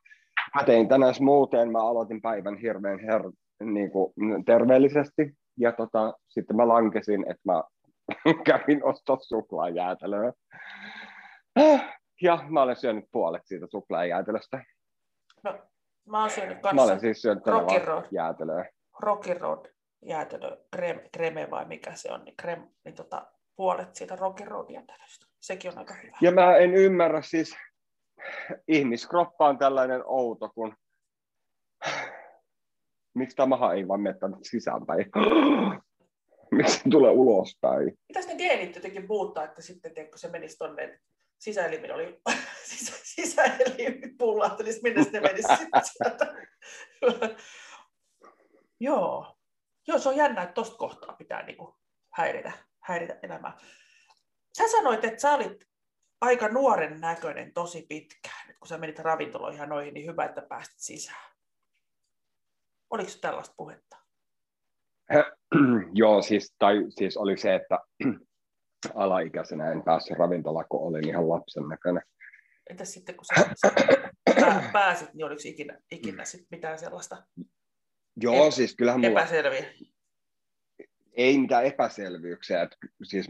Mä 0.56 0.63
tein 0.63 0.88
tänään 0.88 1.13
muuten, 1.20 1.72
mä 1.72 1.80
aloitin 1.80 2.22
päivän 2.22 2.58
hirveän 2.58 3.00
her, 3.00 3.22
niin 3.63 3.91
kuin, 3.91 4.13
terveellisesti. 4.46 5.34
Ja 5.58 5.72
tota, 5.72 6.13
sitten 6.27 6.56
mä 6.56 6.68
lankesin, 6.68 7.22
että 7.22 7.41
mä 7.46 7.63
kävin 8.48 8.84
ostaa 8.84 9.18
suklaajäätelöä. 9.20 10.34
Ja 12.22 12.46
mä 12.50 12.62
olen 12.62 12.75
syönyt 12.75 13.06
puolet 13.12 13.41
siitä 13.46 13.68
suklaajäätelöstä. 13.72 14.63
No, 15.44 15.60
mä 16.08 16.20
oon 16.20 16.30
syönyt 16.30 16.58
Mä 16.58 16.62
kanssa 16.62 16.84
olen 16.84 17.00
siis 17.00 17.22
syönyt 17.22 17.48
Rocky 17.48 17.86
Road. 17.86 18.06
jäätelöä. 18.12 18.65
Rocky 19.00 19.34
Road 19.34 19.65
jäätelö, 20.06 20.58
kreme, 20.72 21.10
kreme 21.12 21.48
vai 21.51 21.65
mikä 21.65 21.96
se 21.96 22.12
on, 22.12 22.24
niin, 22.25 22.36
krem, 22.38 22.68
niin 22.86 22.96
tota, 22.96 23.32
puolet 23.56 23.96
siitä 23.96 24.15
Rocky 24.15 24.46
Road 24.46 24.70
jäätelöstä. 24.70 25.25
Sekin 25.39 25.72
on 25.72 25.77
aika 25.77 25.94
hyvä. 25.94 26.18
Ja 26.22 26.32
mä 26.32 26.56
en 26.56 26.74
ymmärrä 26.74 27.22
siis, 27.22 27.56
ihmiskroppa 28.68 29.48
on 29.48 29.58
tällainen 29.58 30.01
outo, 30.06 30.50
kun 30.56 30.75
miksi 33.13 33.36
tämä 33.36 33.46
maha 33.46 33.74
ei 33.74 33.88
vaan 33.88 34.01
mene 34.01 34.18
sisäänpäin? 34.41 35.06
miksi 36.51 36.74
se 36.77 36.89
tulee 36.91 37.12
ulospäin? 37.12 37.98
Mitäs 38.10 38.27
ne 38.27 38.36
geenit 38.36 38.75
jotenkin 38.75 39.08
muuttaa, 39.08 39.43
että 39.43 39.62
sitten 39.62 39.93
tiedätkö, 39.93 40.17
se 40.17 40.27
menisi 40.27 40.58
tonne 40.58 41.00
sisäelimin 41.38 41.93
oli 41.93 42.22
sisä, 42.70 42.93
sisäelimin 43.03 44.17
pullahtelisi, 44.17 44.79
minne 44.84 45.03
se 45.03 45.20
menisi 45.20 45.48
sitten. 45.84 46.17
Joo. 48.79 49.38
Joo, 49.88 50.00
se 50.00 50.10
on 50.10 50.15
jännä, 50.15 50.43
että 50.43 50.53
tosta 50.53 50.77
kohtaa 50.77 51.13
pitää 51.13 51.46
niinku 51.46 51.75
häiritä, 52.13 52.51
häiritä 52.79 53.20
elämää. 53.24 53.58
Sä 54.58 54.63
sanoit, 54.72 55.05
että 55.05 55.22
sä 55.22 55.34
olit 55.34 55.67
aika 56.22 56.48
nuoren 56.48 57.01
näköinen 57.01 57.53
tosi 57.53 57.86
pitkään. 57.89 58.55
Kun 58.60 58.67
sä 58.67 58.77
menit 58.77 59.00
ravintoloihin 59.00 59.60
ja 59.60 59.65
noihin, 59.65 59.93
niin 59.93 60.08
hyvä, 60.08 60.25
että 60.25 60.41
päästit 60.41 60.79
sisään. 60.79 61.31
Oliko 62.89 63.12
tällaista 63.22 63.55
puhetta? 63.58 64.00
Joo, 65.94 66.22
siis, 66.22 66.56
tai, 66.60 66.86
siis 66.89 67.18
oli 67.18 67.38
se, 67.38 67.56
että 67.56 67.80
alaikäisenä 68.96 69.72
en 69.72 69.84
päässyt 69.84 70.18
ravintolaan, 70.18 70.65
kun 70.70 70.88
olin 70.88 71.08
ihan 71.08 71.30
lapsen 71.30 71.68
näköinen. 71.70 72.03
Entäs 72.70 72.94
sitten, 72.94 73.15
kun 73.15 73.25
sä, 73.25 73.50
sä 73.56 73.72
pää, 74.36 74.70
pääsit, 74.74 75.13
niin 75.13 75.25
oliko 75.25 75.41
ikinä, 75.46 75.80
ikinä 75.91 76.25
sit 76.25 76.48
mitään 76.51 76.80
sellaista 76.80 77.18
Joo, 78.22 78.48
Ep- 78.48 78.51
siis 78.51 78.75
kyllähän 78.75 79.01
mulla 79.01 79.20
epäselviä? 79.20 79.65
ei 81.13 81.38
mitään 81.38 81.65
epäselvyyksiä. 81.65 82.62
Että 82.62 82.77
siis 83.03 83.27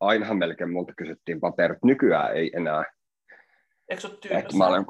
ainahan 0.00 0.36
melkein 0.38 0.72
multa 0.72 0.92
kysyttiin 0.96 1.40
paperit. 1.40 1.78
Nykyään 1.84 2.36
ei 2.36 2.50
enää. 2.56 2.84
Eikö 3.88 4.00
se 4.00 4.06
ole 4.06 4.16
tyydyssä? 4.16 4.58
mä 4.58 4.66
olen... 4.66 4.84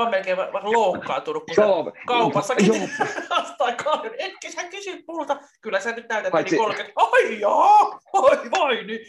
Mä 0.00 0.04
oon 0.04 0.10
melkein 0.10 0.36
vähän 0.36 0.72
loukkaantunut, 0.72 1.44
kun 1.44 1.64
Joo, 1.64 1.92
kaupassakin 2.06 2.66
joo. 2.66 2.76
vastaan 3.30 3.76
kahden. 3.84 4.12
Etkö 4.18 4.50
sä 4.50 4.64
kysyt 4.64 5.04
multa? 5.08 5.40
Kyllä 5.60 5.80
sä 5.80 5.92
nyt 5.92 6.08
näytät 6.08 6.32
Paitsi- 6.32 6.54
yli 6.56 6.62
30. 6.64 7.00
Ai 7.00 7.40
jaa, 7.40 8.00
ai 8.12 8.50
vai 8.50 8.84
niin. 8.84 9.00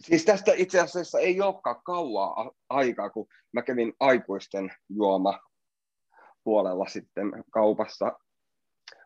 Siis 0.00 0.24
tästä 0.24 0.52
itse 0.56 0.80
asiassa 0.80 1.18
ei 1.18 1.40
olekaan 1.40 1.82
kauaa 1.84 2.50
aikaa, 2.68 3.10
kun 3.10 3.26
mä 3.52 3.62
kävin 3.62 3.92
aikuisten 4.00 4.72
juoma 4.88 5.40
puolella 6.44 6.86
sitten 6.88 7.44
kaupassa. 7.50 8.12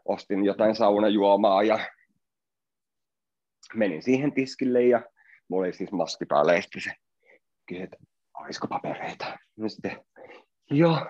Ostin 0.04 0.44
jotain 0.44 0.74
saunajuomaa 0.74 1.62
ja 1.62 1.78
menin 3.74 4.02
siihen 4.02 4.32
tiskille 4.32 4.82
ja 4.82 5.02
mulla 5.48 5.66
oli 5.66 5.72
siis 5.72 5.92
maski 5.92 6.26
päällä 6.26 6.54
ja 6.54 6.62
sitten 6.62 6.82
se 6.82 6.90
kysyi, 7.66 7.84
että 7.84 7.96
olisiko 8.40 8.66
papereita. 8.68 9.38
Ja 9.56 9.68
sitten, 9.68 10.04
joo, 10.70 11.06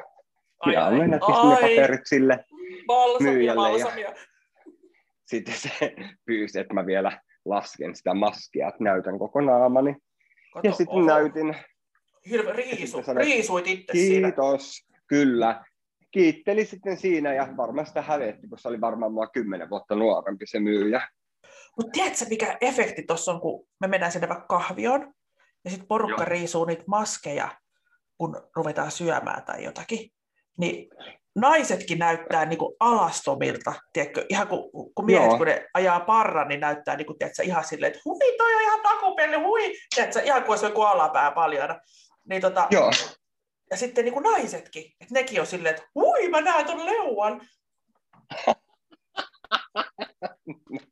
Ai, 0.60 0.72
ja 0.74 0.86
ai, 0.86 0.92
annoin 0.92 1.14
ai, 1.14 1.20
paperit 1.20 2.00
sille. 2.04 2.44
balsamia, 2.86 3.32
myyjälle 3.32 3.68
ja- 3.68 3.84
balsamia. 3.84 4.12
Sitten 5.30 5.54
se 5.54 5.94
pyysi, 6.26 6.60
että 6.60 6.74
mä 6.74 6.86
vielä 6.86 7.20
lasken 7.44 7.96
sitä 7.96 8.14
maskia, 8.14 8.68
että 8.68 8.84
näytän 8.84 9.18
koko 9.18 9.40
naamani. 9.40 9.96
Kato, 10.54 10.68
Ja 10.68 10.74
sitten 10.74 11.06
näytin, 11.06 11.56
Hirve 12.30 12.52
riisu, 12.52 12.86
sitten 12.86 13.04
sanoin, 13.04 13.26
riisuit 13.26 13.66
itse 13.66 13.92
siinä. 13.92 14.28
kiitos, 14.28 14.86
kyllä. 15.06 15.64
Kiitteli 16.10 16.64
sitten 16.64 16.96
siinä 16.96 17.34
ja 17.34 17.48
varmaan 17.56 17.86
sitä 17.86 18.02
hävetti, 18.02 18.48
kun 18.48 18.58
se 18.58 18.68
oli 18.68 18.80
varmaan 18.80 19.12
mua 19.12 19.26
kymmenen 19.26 19.70
vuotta 19.70 19.94
nuorempi 19.94 20.46
se 20.46 20.60
myyjä. 20.60 21.08
Mutta 21.76 21.90
tiedätkö, 21.92 22.24
mikä 22.28 22.58
efekti 22.60 23.02
tuossa 23.02 23.32
on, 23.32 23.40
kun 23.40 23.66
me 23.80 23.86
mennään 23.86 24.12
sinne 24.12 24.28
vaikka 24.28 24.46
kahvioon, 24.46 25.12
ja 25.64 25.70
sitten 25.70 25.88
porukka 25.88 26.22
Joo. 26.22 26.28
riisuu 26.28 26.64
niitä 26.64 26.84
maskeja, 26.86 27.48
kun 28.20 28.50
ruvetaan 28.56 28.90
syömään 28.90 29.44
tai 29.44 29.64
jotakin. 29.64 30.10
Niin 30.58 30.88
naisetkin 31.36 31.98
näyttää 31.98 32.44
niinku 32.44 32.76
alastomilta, 32.80 33.72
tiedätkö? 33.92 34.26
Ihan 34.28 34.48
kun, 34.48 34.70
kun 34.94 35.06
miehet, 35.06 35.28
Joo. 35.28 35.38
kun 35.38 35.46
ne 35.46 35.66
ajaa 35.74 36.00
parran, 36.00 36.48
niin 36.48 36.60
näyttää 36.60 36.96
niinku, 36.96 37.14
tiedätkö, 37.14 37.42
ihan 37.42 37.64
silleen, 37.64 37.92
että 37.92 38.02
hui, 38.04 38.36
toi 38.38 38.54
on 38.54 38.62
ihan 38.62 38.80
takupelli, 38.82 39.36
hui, 39.36 39.74
tiedätkö, 39.94 40.20
ihan 40.22 40.42
kuin 40.42 40.50
olisi 40.50 40.66
joku 40.66 40.82
alapää 40.82 41.30
paljana. 41.30 41.80
Niin 42.28 42.42
tota, 42.42 42.66
Joo, 42.70 42.90
ja 43.70 43.76
sitten 43.76 44.04
niin 44.04 44.12
kuin 44.12 44.24
naisetkin, 44.24 44.84
että 45.00 45.14
nekin 45.14 45.40
on 45.40 45.46
silleen, 45.46 45.74
että 45.74 45.88
hui, 45.94 46.28
mä 46.28 46.40
näen 46.40 46.66
ton 46.66 46.86
leuan. 46.86 47.40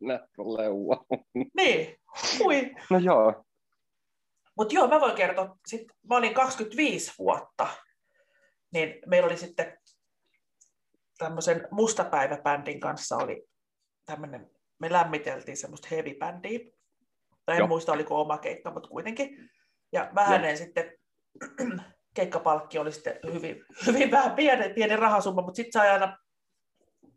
näet 0.00 0.22
kun 0.36 0.56
leua. 0.56 1.04
Niin, 1.56 1.96
hui. 2.38 2.70
No 2.90 2.98
joo, 2.98 3.44
Mutta 4.58 4.74
joo, 4.74 4.88
mä 4.88 5.00
voin 5.00 5.14
kertoa, 5.14 5.56
sit 5.66 5.82
mä 6.08 6.16
olin 6.16 6.34
25 6.34 7.12
vuotta, 7.18 7.66
niin 8.72 8.94
meillä 9.06 9.26
oli 9.26 9.36
sitten 9.36 9.78
tämmöisen 11.18 11.68
mustapäiväbändin 11.70 12.80
kanssa 12.80 13.16
oli 13.16 13.48
tämmöinen, 14.04 14.50
me 14.78 14.92
lämmiteltiin 14.92 15.56
semmoista 15.56 15.88
heavy-bändiä. 15.90 16.72
Tai 17.46 17.56
en 17.56 17.58
Joo. 17.58 17.68
muista, 17.68 17.92
oliko 17.92 18.20
oma 18.20 18.38
keikka, 18.38 18.70
mutta 18.70 18.88
kuitenkin. 18.88 19.50
Ja 19.92 20.08
mä 20.12 20.24
hänen 20.24 20.56
sitten 20.58 20.92
keikkapalkki 22.14 22.78
oli 22.78 22.92
sitten 22.92 23.18
hyvin, 23.32 23.64
hyvin 23.86 24.10
vähän 24.10 24.32
pieni, 24.32 24.74
pieni 24.74 24.96
rahasumma, 24.96 25.42
mutta 25.42 25.56
sitten 25.56 25.72
sai 25.72 25.90
aina 25.90 26.18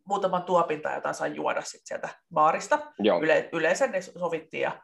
muutaman 0.05 0.43
tuopin 0.43 0.81
tai 0.81 0.95
jotain 0.95 1.15
sai 1.15 1.35
juoda 1.35 1.61
sit 1.61 1.81
sieltä 1.85 2.09
baarista. 2.33 2.79
Yle, 3.21 3.49
yleensä 3.53 3.87
ne 3.87 4.01
sovittiin 4.01 4.61
ja 4.61 4.81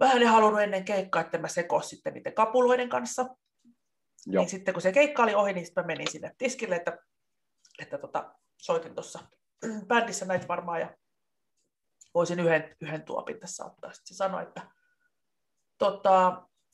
vähän 0.00 0.22
en 0.22 0.28
halunnut 0.28 0.62
ennen 0.62 0.84
keikkaa, 0.84 1.22
että 1.22 1.38
mä 1.38 1.48
sekoisin 1.48 1.90
sitten 1.90 2.14
niiden 2.14 2.34
kapuloiden 2.34 2.88
kanssa. 2.88 3.22
Joo. 4.26 4.42
Niin 4.42 4.50
sitten 4.50 4.74
kun 4.74 4.82
se 4.82 4.92
keikka 4.92 5.22
oli 5.22 5.34
ohi, 5.34 5.52
niin 5.52 5.66
sitten 5.66 5.84
mä 5.84 5.86
menin 5.86 6.10
sinne 6.10 6.34
tiskille, 6.38 6.76
että, 6.76 6.98
että 7.78 7.98
tota, 7.98 8.34
soitin 8.56 8.94
tuossa 8.94 9.18
bändissä 9.88 10.24
näitä 10.24 10.48
varmaan 10.48 10.80
ja 10.80 10.96
voisin 12.14 12.40
yhden, 12.40 12.76
yhden 12.80 13.02
tuopin 13.02 13.40
tässä 13.40 13.64
ottaa. 13.64 13.92
Sitten 13.92 14.14
se 14.14 14.16
sanoi, 14.16 14.42
että 14.42 14.70
tota, 15.78 16.28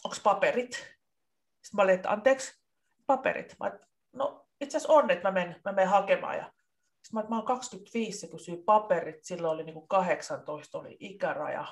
onko 0.05 0.17
paperit? 0.23 0.73
Sitten 0.73 1.77
mä 1.77 1.83
olin, 1.83 1.95
että 1.95 2.11
anteeksi, 2.11 2.63
paperit. 3.07 3.57
Mä, 3.61 3.67
että, 3.67 3.87
no 4.13 4.47
itse 4.61 4.77
asiassa 4.77 4.93
on, 4.93 5.11
että 5.11 5.29
mä 5.29 5.33
menen, 5.33 5.61
mä 5.65 5.73
menen 5.73 5.91
hakemaan. 5.91 6.37
Ja 6.37 6.45
sitten 6.45 7.13
mä, 7.13 7.21
että 7.21 7.31
mä 7.31 7.37
oon 7.37 7.47
25, 7.47 8.19
se 8.19 8.29
kysyy 8.29 8.57
paperit, 8.57 9.25
silloin 9.25 9.55
oli 9.55 9.65
niin 9.65 9.75
kuin 9.75 9.89
18 9.89 10.79
oli 10.79 10.97
ikäraja 11.01 11.67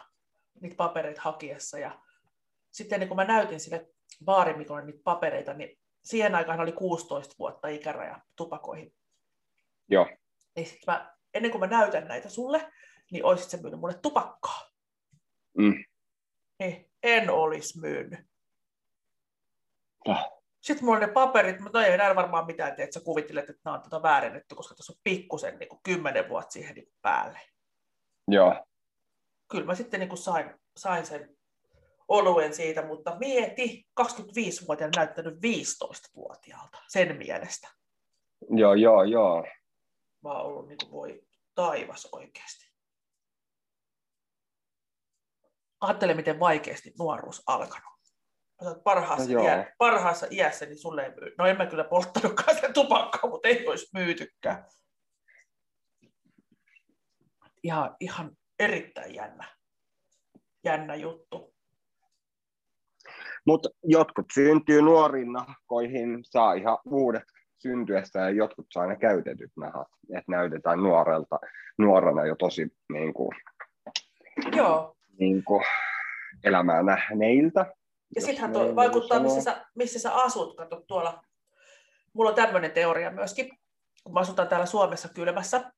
niitä 0.61 0.77
papereita 0.77 1.21
hakiessa. 1.25 1.79
Ja 1.79 2.01
sitten 2.71 3.01
niin 3.01 3.09
kun 3.09 3.17
mä 3.17 3.25
näytin 3.25 3.61
sille 3.61 3.89
baarimikolle 4.25 4.85
niitä 4.85 5.01
papereita, 5.05 5.55
niin 5.55 5.79
siihen 6.05 6.35
aikaan 6.35 6.61
oli 6.61 6.73
16 6.73 7.35
vuotta 7.39 7.69
ikäraja 7.69 8.21
tupakoihin. 8.37 8.95
Joo. 9.89 10.09
Niin 10.57 10.67
sit 10.67 10.87
mä, 10.87 11.15
ennen 11.35 11.51
kuin 11.51 11.61
mä 11.61 11.67
näytän 11.67 12.09
näitä 12.09 12.29
sulle, 12.29 12.73
niin 13.11 13.25
olisit 13.25 13.51
se 13.51 13.63
myynyt 13.63 13.81
mulle 13.81 13.95
tupakkaa. 13.95 14.71
Mm. 15.59 15.85
Niin, 16.59 16.91
en 17.03 17.31
olisi 17.31 17.81
myynyt. 17.81 18.21
Ah. 20.09 20.31
Sitten 20.61 20.85
mulla 20.85 20.99
oli 20.99 21.07
ne 21.07 21.13
paperit, 21.13 21.61
mutta 21.61 21.87
ei 21.87 21.93
enää 21.93 22.17
varmaan 22.17 22.47
mitään 22.47 22.77
tee, 22.77 22.85
että 22.85 22.95
sä 22.95 23.05
kuvittelet, 23.05 23.51
että 23.51 23.63
nämä 23.65 23.77
on 23.77 23.83
tota 23.83 24.03
väärennetty, 24.03 24.55
koska 24.55 24.75
tässä 24.75 24.93
on 24.93 25.01
pikkusen 25.05 25.59
niin 25.59 25.69
kuin 25.69 25.81
kymmenen 25.83 26.29
vuotta 26.29 26.53
siihen 26.53 26.75
niin 26.75 26.93
päälle. 27.03 27.41
Joo. 28.29 28.65
Kyllä 29.51 29.67
mä 29.67 29.75
sitten 29.75 30.01
niin 30.01 30.09
kuin 30.09 30.19
sain, 30.19 30.55
sain 30.77 31.07
sen 31.07 31.37
oluen 32.09 32.55
siitä, 32.55 32.87
mutta 32.87 33.17
mieti, 33.19 33.89
25-vuotiaana 34.01 34.93
näyttänyt 34.97 35.35
15-vuotiaalta 35.35 36.79
sen 36.89 37.17
mielestä. 37.17 37.69
Joo, 38.51 38.75
joo, 38.75 39.03
joo. 39.03 39.47
Mä 40.23 40.33
oon 40.33 40.47
ollut 40.47 40.69
niin 40.69 40.79
kuin 40.83 40.93
voi 40.93 41.23
taivas 41.55 42.09
oikeasti. 42.13 42.71
Ajattele, 45.81 46.15
miten 46.15 46.41
vaikeasti 46.41 46.93
nuoruus 46.99 47.43
alkanut. 47.47 48.01
Parhaassa, 48.85 49.33
no 49.33 49.45
iä, 49.45 49.73
parhaassa 49.79 50.27
iässä, 50.31 50.67
niin 50.67 50.79
sulle 50.79 51.03
ei 51.03 51.11
myy. 51.11 51.35
No 51.39 51.47
en 51.47 51.57
mä 51.57 51.67
kyllä 51.67 51.85
polttanutkaan 51.85 52.61
sen 52.61 52.73
tupakkaa, 52.75 53.31
mutta 53.31 53.49
ei 53.49 53.69
olisi 53.69 53.89
myytykään. 53.95 54.65
Ihan, 57.63 57.97
ihan 58.01 58.37
erittäin 58.61 59.15
jännä, 59.15 59.45
jännä 60.65 60.95
juttu. 60.95 61.55
Mutta 63.47 63.69
jotkut 63.83 64.27
syntyy 64.35 64.83
nuoriin 64.83 65.33
nahkoihin, 65.33 66.19
saa 66.23 66.53
ihan 66.53 66.79
uudet 66.85 67.25
syntyessä 67.59 68.19
ja 68.19 68.31
jotkut 68.31 68.67
saa 68.71 68.87
ne 68.87 68.97
käytetyt 68.97 69.53
nahat, 69.57 69.89
että 70.17 70.33
näytetään 70.33 70.79
nuorelta, 70.79 71.39
nuorena 71.79 72.27
jo 72.27 72.35
tosi 72.37 72.69
niin 72.93 73.15
kuin, 73.15 73.31
Joo. 74.57 74.97
Niin 75.19 75.45
kuin, 75.45 75.65
elämää 76.45 76.83
nähneiltä. 76.83 77.75
Ja 78.15 78.21
sittenhän 78.21 78.53
tuo 78.53 78.77
vaikuttaa, 78.77 79.21
missä 79.21 79.41
sä, 79.41 79.67
missä 79.75 79.99
sä 79.99 80.15
asut. 80.15 80.57
Kato 80.57 80.85
tuolla, 80.87 81.25
mulla 82.13 82.31
on 82.31 82.37
tämmöinen 82.37 82.71
teoria 82.71 83.11
myöskin, 83.11 83.49
kun 84.05 84.15
mä 84.15 84.21
asutaan 84.21 84.49
täällä 84.49 84.67
Suomessa 84.67 85.09
kylmässä, 85.09 85.73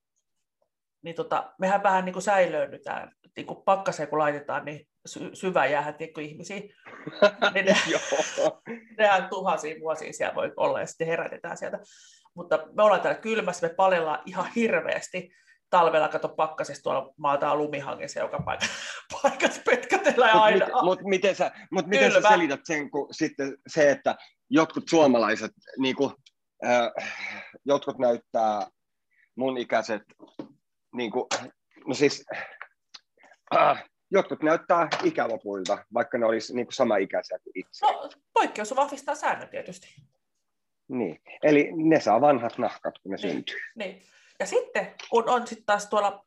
niin 1.03 1.15
tota, 1.15 1.53
mehän 1.59 1.83
vähän 1.83 2.05
niin 2.05 2.13
kuin 2.13 2.23
säilöönnytään, 2.23 3.11
niin 3.35 3.47
kuin 3.47 3.63
pakkaseen 3.65 4.09
kun 4.09 4.19
laitetaan, 4.19 4.65
niin 4.65 4.87
sy- 5.05 5.29
syvä 5.33 5.65
jäähän 5.65 5.95
tiedätkö, 5.95 6.21
ihmisiä. 6.21 6.59
niin 7.53 7.65
ne, 7.65 7.75
nehän 8.97 9.29
tuhansia 9.29 9.79
vuosia 9.79 10.13
siellä 10.13 10.35
voi 10.35 10.53
olla 10.57 10.79
ja 10.79 10.85
sitten 10.85 11.07
herätetään 11.07 11.57
sieltä. 11.57 11.79
Mutta 12.35 12.57
me 12.57 12.83
ollaan 12.83 13.01
täällä 13.01 13.21
kylmässä, 13.21 13.67
me 13.67 13.73
palellaan 13.73 14.21
ihan 14.25 14.51
hirveästi. 14.55 15.29
Talvella 15.69 16.07
kato 16.07 16.29
pakkasesta 16.29 16.83
tuolla 16.83 17.13
maataan 17.17 17.57
lumihangessa 17.57 18.19
joka 18.19 18.39
paikassa, 18.45 18.73
paikassa 19.21 19.61
petkätellään 19.65 20.33
mut 20.33 20.43
aina. 20.43 20.67
Mutta 20.83 21.05
miten, 21.07 21.35
sä, 21.35 21.51
mut 21.71 21.87
miten 21.87 22.11
sä 22.11 22.21
selität 22.21 22.59
sen, 22.63 22.91
kun 22.91 23.07
sitten 23.11 23.57
se, 23.67 23.91
että 23.91 24.15
jotkut 24.49 24.83
suomalaiset, 24.89 25.51
niin 25.77 25.95
kuin, 25.95 26.13
äh, 26.65 26.91
jotkut 27.65 27.99
näyttää 27.99 28.67
mun 29.35 29.57
ikäiset 29.57 30.01
niin 30.93 31.11
kuin, 31.11 31.25
no 31.87 31.93
siis, 31.93 32.25
äh, 33.55 33.83
jotkut 34.11 34.43
näyttää 34.43 34.87
ikälopuilta, 35.03 35.85
vaikka 35.93 36.17
ne 36.17 36.25
olisi 36.25 36.55
niin 36.55 36.65
kuin 36.65 36.73
sama 36.73 36.97
ikäisiä 36.97 37.39
kuin 37.43 37.51
itse. 37.55 37.85
No, 37.85 38.09
poikkeus 38.33 38.75
vahvistaa 38.75 39.15
säännöt 39.15 39.49
tietysti. 39.49 39.87
Niin, 40.87 41.21
eli 41.43 41.69
ne 41.75 41.99
saa 41.99 42.21
vanhat 42.21 42.57
nahkat, 42.57 42.93
kun 42.99 43.11
ne 43.11 43.17
niin, 43.21 43.31
syntyy. 43.31 43.57
Niin. 43.75 44.01
Ja 44.39 44.45
sitten, 44.45 44.93
kun 45.09 45.29
on 45.29 45.47
sitten 45.47 45.65
taas 45.65 45.87
tuolla 45.87 46.25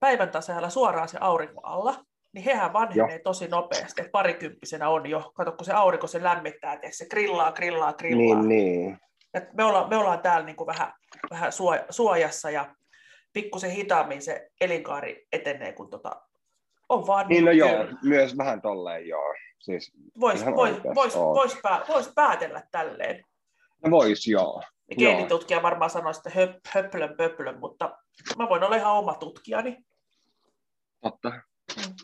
päivän 0.00 0.30
tasalla 0.30 0.70
suoraan 0.70 1.08
se 1.08 1.18
aurinko 1.20 1.60
alla, 1.60 2.04
niin 2.32 2.44
hehän 2.44 2.72
vanhenee 2.72 3.16
Joo. 3.16 3.22
tosi 3.24 3.48
nopeasti. 3.48 4.02
Et 4.02 4.12
parikymppisenä 4.12 4.88
on 4.88 5.10
jo, 5.10 5.32
kato 5.34 5.52
kun 5.52 5.64
se 5.64 5.72
aurinko 5.72 6.06
se 6.06 6.22
lämmittää, 6.22 6.72
että 6.72 6.88
se 6.90 7.06
grillaa, 7.06 7.52
grillaa, 7.52 7.92
grillaa. 7.92 8.42
Niin, 8.42 8.48
niin. 8.48 8.98
Et 9.34 9.52
me, 9.52 9.64
ollaan, 9.64 9.88
me 9.88 9.96
ollaan 9.96 10.20
täällä 10.20 10.46
niin 10.46 10.56
kuin 10.56 10.66
vähän, 10.66 10.92
vähän 11.30 11.52
suojassa 11.90 12.50
ja 12.50 12.74
pikkusen 13.34 13.70
hitaammin 13.70 14.22
se 14.22 14.50
elinkaari 14.60 15.26
etenee, 15.32 15.72
kun 15.72 15.90
tota, 15.90 16.22
on 16.88 17.06
vaan 17.06 17.28
niin, 17.28 17.44
no 17.44 17.50
joo, 17.50 17.86
myös 18.02 18.36
vähän 18.36 18.62
tolleen 18.62 19.08
joo. 19.08 19.34
Siis 19.58 19.92
Voisi 20.20 20.46
vois, 20.46 20.76
vois, 20.94 21.16
vois, 21.16 21.58
pää, 21.62 21.84
vois 21.88 22.12
päätellä 22.14 22.62
tälleen. 22.70 23.24
No 23.84 23.90
vois 23.90 24.26
joo. 24.26 24.62
Geenitutkija 24.98 25.62
varmaan 25.62 25.90
sanoisi, 25.90 26.20
että 26.20 26.30
höp, 26.40 26.50
höplön 26.68 27.16
pöplön, 27.16 27.60
mutta 27.60 27.98
mä 28.38 28.48
voin 28.48 28.62
olla 28.62 28.76
ihan 28.76 28.92
oma 28.92 29.14
tutkijani. 29.14 29.78
Totta. 31.00 31.30
Mm. 31.76 31.94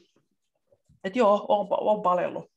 Et 1.05 1.17
joo, 1.17 1.47
on, 1.49 1.67
on 1.71 2.03
palellut. 2.03 2.51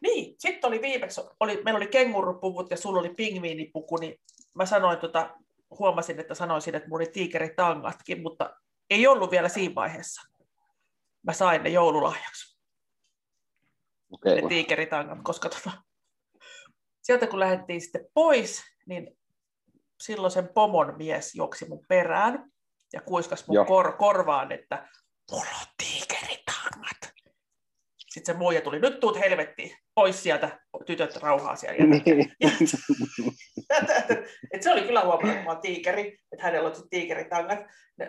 Niin, 0.00 0.34
sitten 0.38 0.68
oli 0.68 0.82
viimeksi, 0.82 1.20
oli, 1.40 1.62
meillä 1.64 1.78
oli 1.78 1.86
kengurupuvut 1.86 2.70
ja 2.70 2.76
sulla 2.76 3.00
oli 3.00 3.08
pingviinipuku, 3.08 3.96
niin 3.96 4.20
mä 4.54 4.66
sanoin 4.66 4.98
tota 4.98 5.30
huomasin, 5.78 6.20
että 6.20 6.34
sanoisin, 6.34 6.74
että 6.74 6.88
mulla 6.88 7.02
oli 7.02 7.12
tiikeritangatkin, 7.12 8.22
mutta 8.22 8.56
ei 8.90 9.06
ollut 9.06 9.30
vielä 9.30 9.48
siinä 9.48 9.74
vaiheessa. 9.74 10.22
Mä 11.22 11.32
sain 11.32 11.62
ne 11.62 11.68
joululahjaksi. 11.70 12.58
Okay. 14.10 14.34
Ne 14.34 14.48
tiikeritangat, 14.48 15.18
koska 15.22 15.48
tota, 15.48 15.70
sieltä 17.02 17.26
kun 17.26 17.40
lähdettiin 17.40 17.80
sitten 17.80 18.06
pois, 18.14 18.62
niin 18.86 19.18
silloin 20.00 20.30
sen 20.30 20.48
pomon 20.48 20.94
mies 20.96 21.34
juoksi 21.34 21.68
mun 21.68 21.84
perään 21.88 22.52
ja 22.92 23.00
kuiskas 23.00 23.48
mun 23.48 23.66
kor- 23.66 23.96
korvaan, 23.96 24.52
että 24.52 24.88
mulla 25.30 25.60
on 25.60 25.66
tiikeritangat. 25.76 26.31
Sitten 28.12 28.34
se 28.34 28.38
muija 28.38 28.60
tuli, 28.60 28.78
nyt 28.78 29.00
tuut 29.00 29.20
helvettiin, 29.20 29.76
pois 29.94 30.22
sieltä, 30.22 30.60
tytöt 30.86 31.16
rauhaa 31.16 31.56
siellä. 31.56 31.84
Niin. 31.84 32.32
et 34.52 34.62
se 34.62 34.72
oli 34.72 34.82
kyllä 34.82 35.00
huomannut, 35.00 35.32
että 35.32 35.44
mä 35.44 35.50
oon 35.50 35.60
tiikeri, 35.60 36.18
että 36.32 36.42
hänellä 36.42 36.68
on 36.68 36.74
tiikeritangat. 36.90 37.58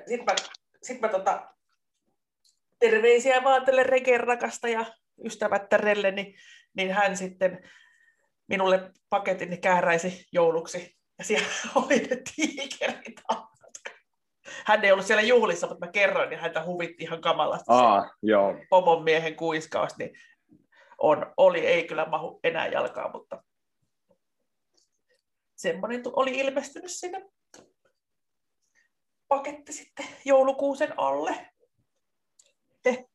Sitten 0.07 0.25
mä, 0.25 0.35
sit 0.83 1.01
mä 1.01 1.07
tota, 1.07 1.53
terveisiä 2.79 3.43
vaan 3.43 3.65
tälle 3.65 3.83
Regen 3.83 4.19
rakasta 4.19 4.67
ystävättärelle, 5.25 6.11
niin, 6.11 6.35
niin 6.75 6.93
hän 6.93 7.17
sitten 7.17 7.69
minulle 8.47 8.91
paketin 9.09 9.49
niin 9.49 9.61
kääräisi 9.61 10.25
jouluksi. 10.31 10.95
Ja 11.17 11.23
siellä 11.23 11.47
oli 11.75 11.99
ne 11.99 12.21
tiikeritangat. 12.35 13.52
Hän 14.67 14.85
ei 14.85 14.91
ollut 14.91 15.05
siellä 15.05 15.21
juhlissa, 15.21 15.67
mutta 15.67 15.85
mä 15.85 15.91
kerroin, 15.91 16.29
niin 16.29 16.39
häntä 16.39 16.65
huvitti 16.65 17.03
ihan 17.03 17.21
kamalasti 17.21 17.65
Aa, 17.67 18.11
joo. 18.21 18.55
pomon 18.69 19.03
miehen 19.03 19.35
kuiskaus, 19.35 19.97
niin 19.97 20.11
on, 20.97 21.33
oli, 21.37 21.59
ei 21.59 21.87
kyllä 21.87 22.05
mahu 22.05 22.39
enää 22.43 22.67
jalkaa, 22.67 23.11
mutta 23.11 23.43
semmoinen 25.55 26.01
oli 26.05 26.31
ilmestynyt 26.31 26.91
sinne 26.91 27.25
paketti 29.27 29.73
sitten 29.73 30.05
joulukuusen 30.25 30.93
alle. 30.97 31.49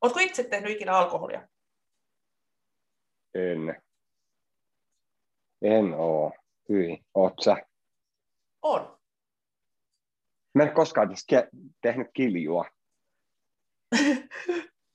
Oletko 0.00 0.20
itse 0.20 0.44
tehnyt 0.44 0.70
ikinä 0.70 0.92
alkoholia? 0.98 1.48
En. 3.34 3.82
En 5.62 5.94
oo. 5.94 6.32
Hyi, 6.68 7.04
oot 7.14 7.34
sä? 7.44 7.56
On. 8.62 8.99
Mä 10.54 10.62
en 10.62 10.72
koskaan 10.72 11.08
tehnyt 11.82 12.06
kiljua. 12.12 12.64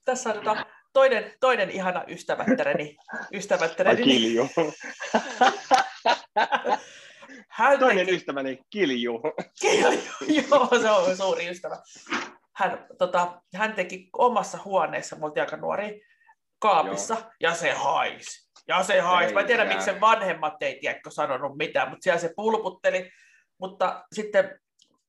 Tässä 0.05 0.29
on 0.29 0.35
tota, 0.35 0.65
toinen, 0.93 1.33
toinen 1.39 1.69
ihana 1.69 2.03
ystävättäreni. 2.07 2.97
ystävättäreni 3.33 3.97
Ai 3.97 4.03
kilju. 4.03 4.49
hän 7.49 7.79
Toinen 7.79 8.05
teki, 8.05 8.17
ystäväni 8.17 8.59
kilju. 8.69 9.21
kilju, 9.61 9.99
joo, 10.49 10.69
se 10.81 10.89
on 10.89 11.17
suuri 11.17 11.49
ystävä. 11.49 11.77
Hän, 12.55 12.85
tota, 12.97 13.41
hän 13.55 13.73
teki 13.73 14.09
omassa 14.17 14.59
huoneessa, 14.65 15.15
me 15.15 15.25
oltiin 15.25 15.41
aika 15.41 15.57
nuori, 15.57 16.01
kaapissa, 16.59 17.13
joo. 17.13 17.31
ja 17.39 17.53
se 17.53 17.71
haisi. 17.71 18.49
Ja 18.67 18.83
se 18.83 18.99
haisi. 18.99 19.33
Mä 19.33 19.39
en 19.39 19.47
tiedä, 19.47 19.65
miksi 19.65 19.85
sen 19.85 20.01
vanhemmat 20.01 20.63
ei 20.63 20.79
tiedäkö 20.79 21.11
sanonut 21.11 21.57
mitään, 21.57 21.89
mutta 21.89 22.03
siellä 22.03 22.19
se 22.19 22.33
pulputteli. 22.35 23.11
Mutta 23.59 24.05
sitten 24.13 24.59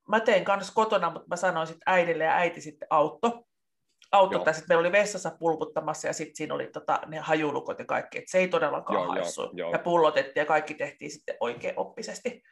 mä 0.08 0.20
tein 0.20 0.44
kanssa 0.44 0.72
kotona, 0.74 1.10
mutta 1.10 1.28
mä 1.30 1.36
sanoin 1.36 1.66
sitten 1.66 1.82
äidille 1.86 2.24
ja 2.24 2.34
äiti 2.36 2.60
sitten 2.60 2.88
auttoi. 2.90 3.44
Auttoi, 4.12 4.36
Joo. 4.36 4.44
tai 4.44 4.54
sitten 4.54 4.68
meillä 4.68 4.80
oli 4.80 4.92
vessassa 4.92 5.36
pulputtamassa 5.38 6.06
ja 6.06 6.12
sitten 6.12 6.36
siinä 6.36 6.54
oli 6.54 6.66
tota, 6.66 7.00
ne 7.06 7.18
hajulukot 7.18 7.78
ja 7.78 7.84
kaikki, 7.84 8.18
että 8.18 8.30
se 8.30 8.38
ei 8.38 8.48
todellakaan 8.48 8.94
Joo, 8.94 9.04
joo, 9.04 9.14
haissu. 9.14 9.50
joo. 9.52 9.72
Ja 9.72 9.78
pullotettiin 9.78 10.40
ja 10.40 10.46
kaikki 10.46 10.74
tehtiin 10.74 11.10
sitten 11.10 11.36
oikein 11.40 11.74
oppisesti. 11.76 12.42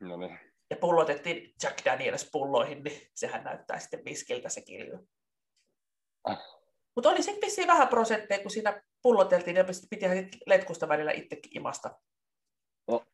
No 0.00 0.16
niin. 0.16 0.38
Ja 0.70 0.76
pullotettiin 0.76 1.54
Jack 1.62 1.84
Daniels 1.84 2.28
pulloihin, 2.32 2.82
niin 2.82 3.00
sehän 3.14 3.44
näyttää 3.44 3.78
sitten 3.78 4.04
viskiltä 4.04 4.48
se 4.48 4.60
kilju. 4.60 5.08
Ah. 6.24 6.38
Mutta 6.96 7.10
oli 7.10 7.22
sitten 7.22 7.46
vissiin 7.46 7.68
vähän 7.68 7.88
prosentteja, 7.88 8.42
kun 8.42 8.50
siinä 8.50 8.82
pulloteltiin, 9.02 9.56
ja 9.56 9.64
pitihän 9.90 10.16
sit 10.16 10.36
letkusta 10.46 10.88
välillä 10.88 11.12
itsekin 11.12 11.56
imasta. 11.56 11.90
No. 12.88 13.04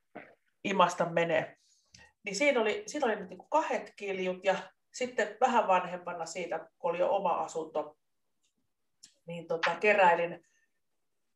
Imasta 0.64 1.04
menee. 1.04 1.56
Niin 2.24 2.36
siinä 2.36 2.60
oli, 2.60 2.82
siinä 2.86 3.06
oli 3.06 3.16
nyt 3.16 3.28
niinku 3.28 3.46
kahdet 3.50 3.92
kiljut, 3.96 4.44
ja 4.44 4.56
sitten 4.94 5.36
vähän 5.40 5.68
vanhempana 5.68 6.26
siitä, 6.26 6.58
kun 6.58 6.90
oli 6.90 6.98
jo 6.98 7.16
oma 7.16 7.30
asunto, 7.30 7.96
niin 9.26 9.46
tota, 9.46 9.74
keräilin 9.80 10.44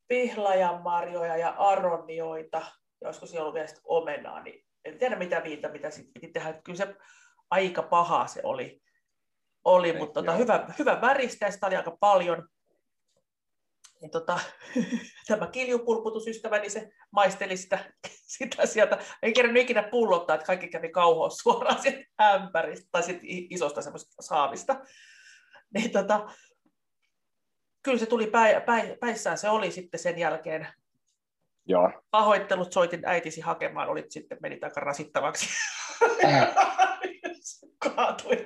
pihlajanmarjoja 0.07 1.37
ja 1.37 1.49
aronnioita, 1.49 2.61
ja 3.01 3.07
olisiko 3.07 3.25
siellä 3.25 3.43
ollut 3.43 3.53
vielä 3.53 3.67
omenaa, 3.83 4.43
niin 4.43 4.65
en 4.85 4.97
tiedä 4.97 5.15
mitä 5.15 5.43
viitä, 5.43 5.69
mitä 5.69 5.89
sitten 5.89 6.13
piti 6.13 6.33
tehdä. 6.33 6.49
Että 6.49 6.61
Kyllä 6.61 6.77
se 6.77 6.95
aika 7.49 7.83
paha 7.83 8.27
se 8.27 8.41
oli, 8.43 8.81
oli 9.63 9.91
Niin, 9.91 9.97
mutta 9.97 10.21
tota, 10.23 10.35
hyvä, 10.35 10.67
hyvä 10.79 11.01
väristä 11.01 11.45
ja 11.45 11.51
sitä 11.51 11.67
oli 11.67 11.75
aika 11.75 11.97
paljon. 11.99 12.49
Niin 14.01 14.11
tota, 14.11 14.39
tämä 15.27 15.47
kiljupulputusystäväni, 15.47 16.69
se 16.69 16.89
maisteli 17.11 17.57
sitä, 17.57 17.93
sitä 18.37 18.65
sieltä. 18.65 18.97
Ei 19.23 19.33
kerännyt 19.33 19.63
ikinä 19.63 19.83
pullottaa, 19.83 20.35
että 20.35 20.47
kaikki 20.47 20.67
kävi 20.67 20.89
kauhoa 20.89 21.29
suoraan 21.41 21.81
sieltä 21.81 22.05
ämpäristä 22.21 22.87
tai 22.91 23.03
sit 23.03 23.19
isosta 23.23 23.81
semmoista 23.81 24.21
saavista. 24.21 24.79
Niin 25.73 25.91
tota, 25.91 26.29
kyllä 27.83 27.97
se 27.97 28.05
tuli 28.05 28.27
päi, 28.27 28.61
päi, 28.61 28.97
päissään, 28.99 29.37
se 29.37 29.49
oli 29.49 29.71
sitten 29.71 29.99
sen 29.99 30.17
jälkeen 30.17 30.67
Joo. 31.65 31.91
pahoittelut, 32.11 32.73
soitin 32.73 33.01
äitisi 33.05 33.41
hakemaan, 33.41 33.89
olit 33.89 34.11
sitten 34.11 34.37
meni 34.41 34.59
aika 34.61 34.81
rasittavaksi. 34.81 35.47
Kaatui. 37.79 38.45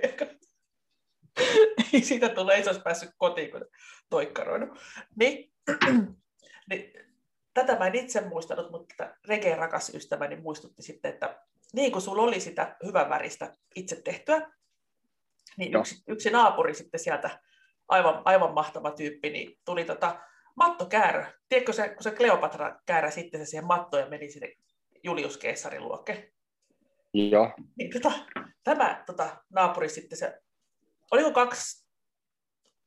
Ei 1.93 2.01
siitä 2.01 2.29
tule, 2.29 2.53
ei 2.53 2.63
se 2.63 2.69
olisi 2.69 2.81
päässyt 2.81 3.09
kotiin, 3.17 3.51
kun 3.51 3.65
toikkaroinut. 4.09 4.69
Niin, 5.15 5.53
niin, 6.69 6.93
tätä 7.53 7.79
mä 7.79 7.87
en 7.87 7.95
itse 7.95 8.21
muistanut, 8.21 8.71
mutta 8.71 9.15
Rege 9.27 9.55
rakas 9.55 9.91
ystäväni 9.95 10.35
muistutti 10.35 10.83
sitten, 10.83 11.13
että 11.13 11.39
niin 11.73 11.91
kuin 11.91 12.01
sulla 12.01 12.21
oli 12.21 12.39
sitä 12.39 12.75
hyvän 12.85 13.09
väristä 13.09 13.53
itse 13.75 14.01
tehtyä, 14.01 14.51
niin 15.57 15.71
Joo. 15.71 15.81
yksi, 15.81 16.03
yksi 16.07 16.29
naapuri 16.29 16.73
sitten 16.73 16.99
sieltä, 16.99 17.39
aivan, 17.87 18.21
aivan 18.25 18.53
mahtava 18.53 18.91
tyyppi, 18.91 19.29
niin 19.29 19.57
tuli 19.65 19.85
tota 19.85 20.19
mattokäärö. 20.55 21.25
Tiedätkö 21.49 21.73
se, 21.73 21.89
kun 21.89 22.03
se 22.03 22.11
Kleopatra 22.11 22.79
käärä 22.85 23.11
sitten 23.11 23.45
se 23.45 23.49
siihen 23.49 23.67
mattoon 23.67 24.03
ja 24.03 24.09
meni 24.09 24.31
sinne 24.31 24.53
Julius 25.03 25.37
Keesarin 25.37 25.83
luokke? 25.83 26.31
Joo. 27.13 27.51
Niin 27.77 27.91
tota, 27.91 28.11
tämä 28.63 29.03
tota, 29.05 29.37
naapuri 29.49 29.89
sitten 29.89 30.17
se, 30.17 30.41
oliko 31.11 31.31
kaksi, 31.31 31.87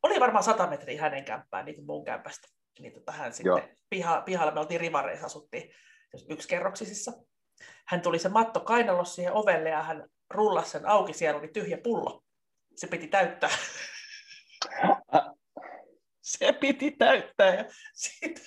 oli 0.03 0.21
varmaan 0.21 0.45
sata 0.45 0.67
metriä 0.67 1.03
hänen 1.03 1.25
kämppään, 1.25 1.65
niin 1.65 1.75
kuin 1.75 1.87
mun 1.87 2.05
kämpästä. 2.05 2.49
Niin 2.79 2.93
tota, 2.93 3.13
hän 3.13 3.33
Joo. 3.45 3.57
sitten 3.57 3.79
piha, 3.91 4.21
pihalla, 4.21 4.53
me 4.53 4.61
oltiin 4.61 4.81
rivareissa, 4.81 5.27
asuttiin 5.27 5.75
yksikerroksisissa. 6.29 7.13
Hän 7.87 8.01
tuli 8.01 8.19
se 8.19 8.29
matto 8.29 8.61
kainalossa 8.61 9.15
siihen 9.15 9.33
ovelle 9.33 9.69
ja 9.69 9.83
hän 9.83 10.09
rullasi 10.31 10.71
sen 10.71 10.87
auki, 10.87 11.13
siellä 11.13 11.39
oli 11.41 11.49
tyhjä 11.49 11.79
pullo. 11.83 12.25
Se 12.77 12.87
piti 12.87 13.09
täyttää. 13.09 13.51
se 16.21 16.53
piti 16.53 16.91
täyttää 16.91 17.55
ja 17.55 17.65
sitten 17.95 18.45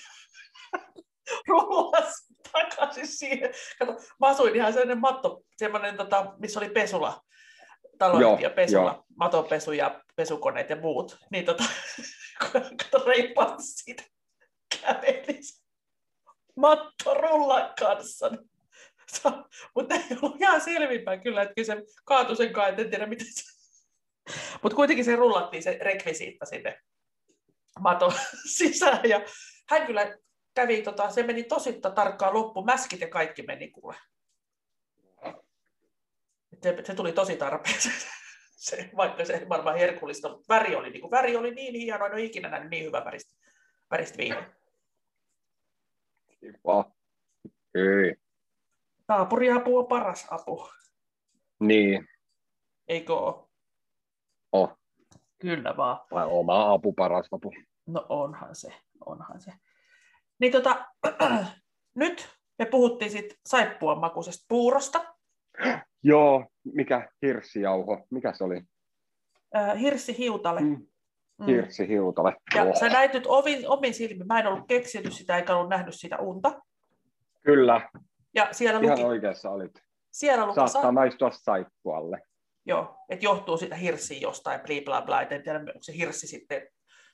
rullasi 1.47 2.33
takaisin 2.51 3.07
siihen. 3.07 3.53
Kato, 3.79 3.93
mä 3.93 4.27
asuin 4.27 4.55
ihan 4.55 4.73
sellainen 4.73 4.99
matto, 4.99 5.41
semmoinen, 5.57 5.97
tota, 5.97 6.35
missä 6.39 6.59
oli 6.59 6.69
pesula, 6.69 7.21
taloyhtiö 7.97 8.47
Joo, 8.47 8.55
pesula, 8.55 8.91
joo. 8.91 9.05
matonpesu 9.15 9.71
ja 9.71 10.01
pesukoneet 10.15 10.69
ja 10.69 10.75
muut. 10.75 11.17
Niin 11.31 11.45
tota, 11.45 11.63
kato 12.83 13.05
reippaasti 13.05 13.63
siitä 13.65 14.03
käveli 14.81 15.43
se 15.43 15.67
matto 16.57 17.13
rullan 17.13 17.73
kanssa. 17.79 18.31
Mutta 19.75 19.95
ei 19.95 20.17
ollut 20.21 20.41
ihan 20.41 20.61
selvinpäin 20.61 21.21
kyllä, 21.21 21.41
että 21.41 21.63
se 21.63 21.83
kaatui 22.05 22.35
sen 22.35 22.53
kanssa, 22.53 22.81
en 22.81 22.89
tiedä 22.89 23.05
miten 23.05 23.27
se... 23.29 23.43
Mutta 24.63 24.75
kuitenkin 24.75 25.05
se 25.05 25.15
rullattiin 25.15 25.63
se 25.63 25.77
rekvisiitta 25.81 26.45
sinne 26.45 26.79
maton 27.79 28.11
sisään 28.57 29.09
ja 29.09 29.21
hän 29.69 29.87
kyllä 29.87 30.17
kävi, 30.55 30.81
tota, 30.81 31.09
se 31.09 31.23
meni 31.23 31.43
tosi 31.43 31.79
tarkkaan 31.95 32.33
loppu, 32.33 32.63
mäskit 32.63 33.01
ja 33.01 33.09
kaikki 33.09 33.41
meni 33.41 33.71
kuule. 33.71 33.95
Se, 36.63 36.77
se 36.83 36.95
tuli 36.95 37.11
tosi 37.11 37.37
tarpeeseen, 37.37 37.95
se, 38.67 38.89
vaikka 38.97 39.25
se 39.25 39.45
varmaan 39.49 39.77
herkullista, 39.77 40.29
mutta 40.29 40.53
väri 40.53 40.75
oli, 40.75 40.89
niin 40.89 41.01
kuin, 41.01 41.11
väri 41.11 41.35
oli 41.35 41.51
niin 41.51 41.73
hieno, 41.75 42.05
en 42.05 42.13
ole 42.13 42.21
ikinä 42.21 42.49
nähnyt 42.49 42.69
niin 42.69 42.85
hyvä 42.85 43.05
väristä, 43.05 43.35
väristä 43.91 44.17
viiniä. 44.17 44.49
Kiva. 46.39 46.91
Ei. 47.75 48.15
Naapuriapu 49.07 49.77
on 49.77 49.87
paras 49.87 50.27
apu, 50.31 50.69
Niin. 51.59 52.07
eikö 52.87 53.15
ole? 53.15 53.47
Oh. 54.51 54.77
Kyllä 55.39 55.77
vaan. 55.77 55.99
Vai 56.11 56.25
oma 56.29 56.73
apu 56.73 56.93
paras 56.93 57.27
apu. 57.31 57.53
No 57.85 58.05
onhan 58.09 58.55
se, 58.55 58.73
onhan 59.05 59.41
se. 59.41 59.51
Niin 60.39 60.51
tota, 60.51 60.85
nyt 61.95 62.29
me 62.59 62.65
puhuttiin 62.65 63.11
sit 63.11 63.39
saippuan 63.45 63.99
makuisesta 63.99 64.45
puurosta. 64.49 65.15
Joo, 66.03 66.45
mikä 66.73 67.09
hirssijauho? 67.21 68.05
Mikä 68.11 68.33
se 68.33 68.43
oli? 68.43 68.61
Äh, 69.55 69.77
hirssi 69.79 70.17
hiutale. 70.17 70.61
Mm. 70.61 70.87
Mm. 71.39 71.45
Hirssihiutale. 71.45 72.33
Ja 72.55 72.63
Oh. 72.63 72.75
sä 72.79 72.89
näit 72.89 73.13
nyt 73.13 73.27
omin, 73.27 73.69
omin 73.69 73.93
silmin, 73.93 74.27
mä 74.27 74.39
en 74.39 74.47
ollut 74.47 74.67
keksinyt 74.67 75.13
sitä 75.13 75.37
eikä 75.37 75.55
ollut 75.55 75.69
nähnyt 75.69 75.95
sitä 75.95 76.17
unta. 76.17 76.61
Kyllä, 77.43 77.89
Ja 78.33 78.47
siellä 78.51 78.79
ihan 78.79 78.91
luki, 78.97 79.03
oikeassa 79.07 79.49
olit. 79.49 79.71
siellä 80.11 80.45
luki 80.45 80.55
Saattaa 80.55 80.81
sa- 80.81 80.91
maistua 80.91 81.31
saippualle. 81.31 82.21
joo, 82.65 82.97
että 83.09 83.25
johtuu 83.25 83.57
sitä 83.57 83.75
hirssiä 83.75 84.19
jostain, 84.19 84.59
bla 84.59 84.75
bla 84.85 85.01
bla, 85.01 85.21
et 85.21 85.31
en 85.31 85.43
tiedä, 85.43 85.59
onko 85.59 85.71
se 85.81 85.93
hirssi 85.93 86.27
sitten 86.27 86.67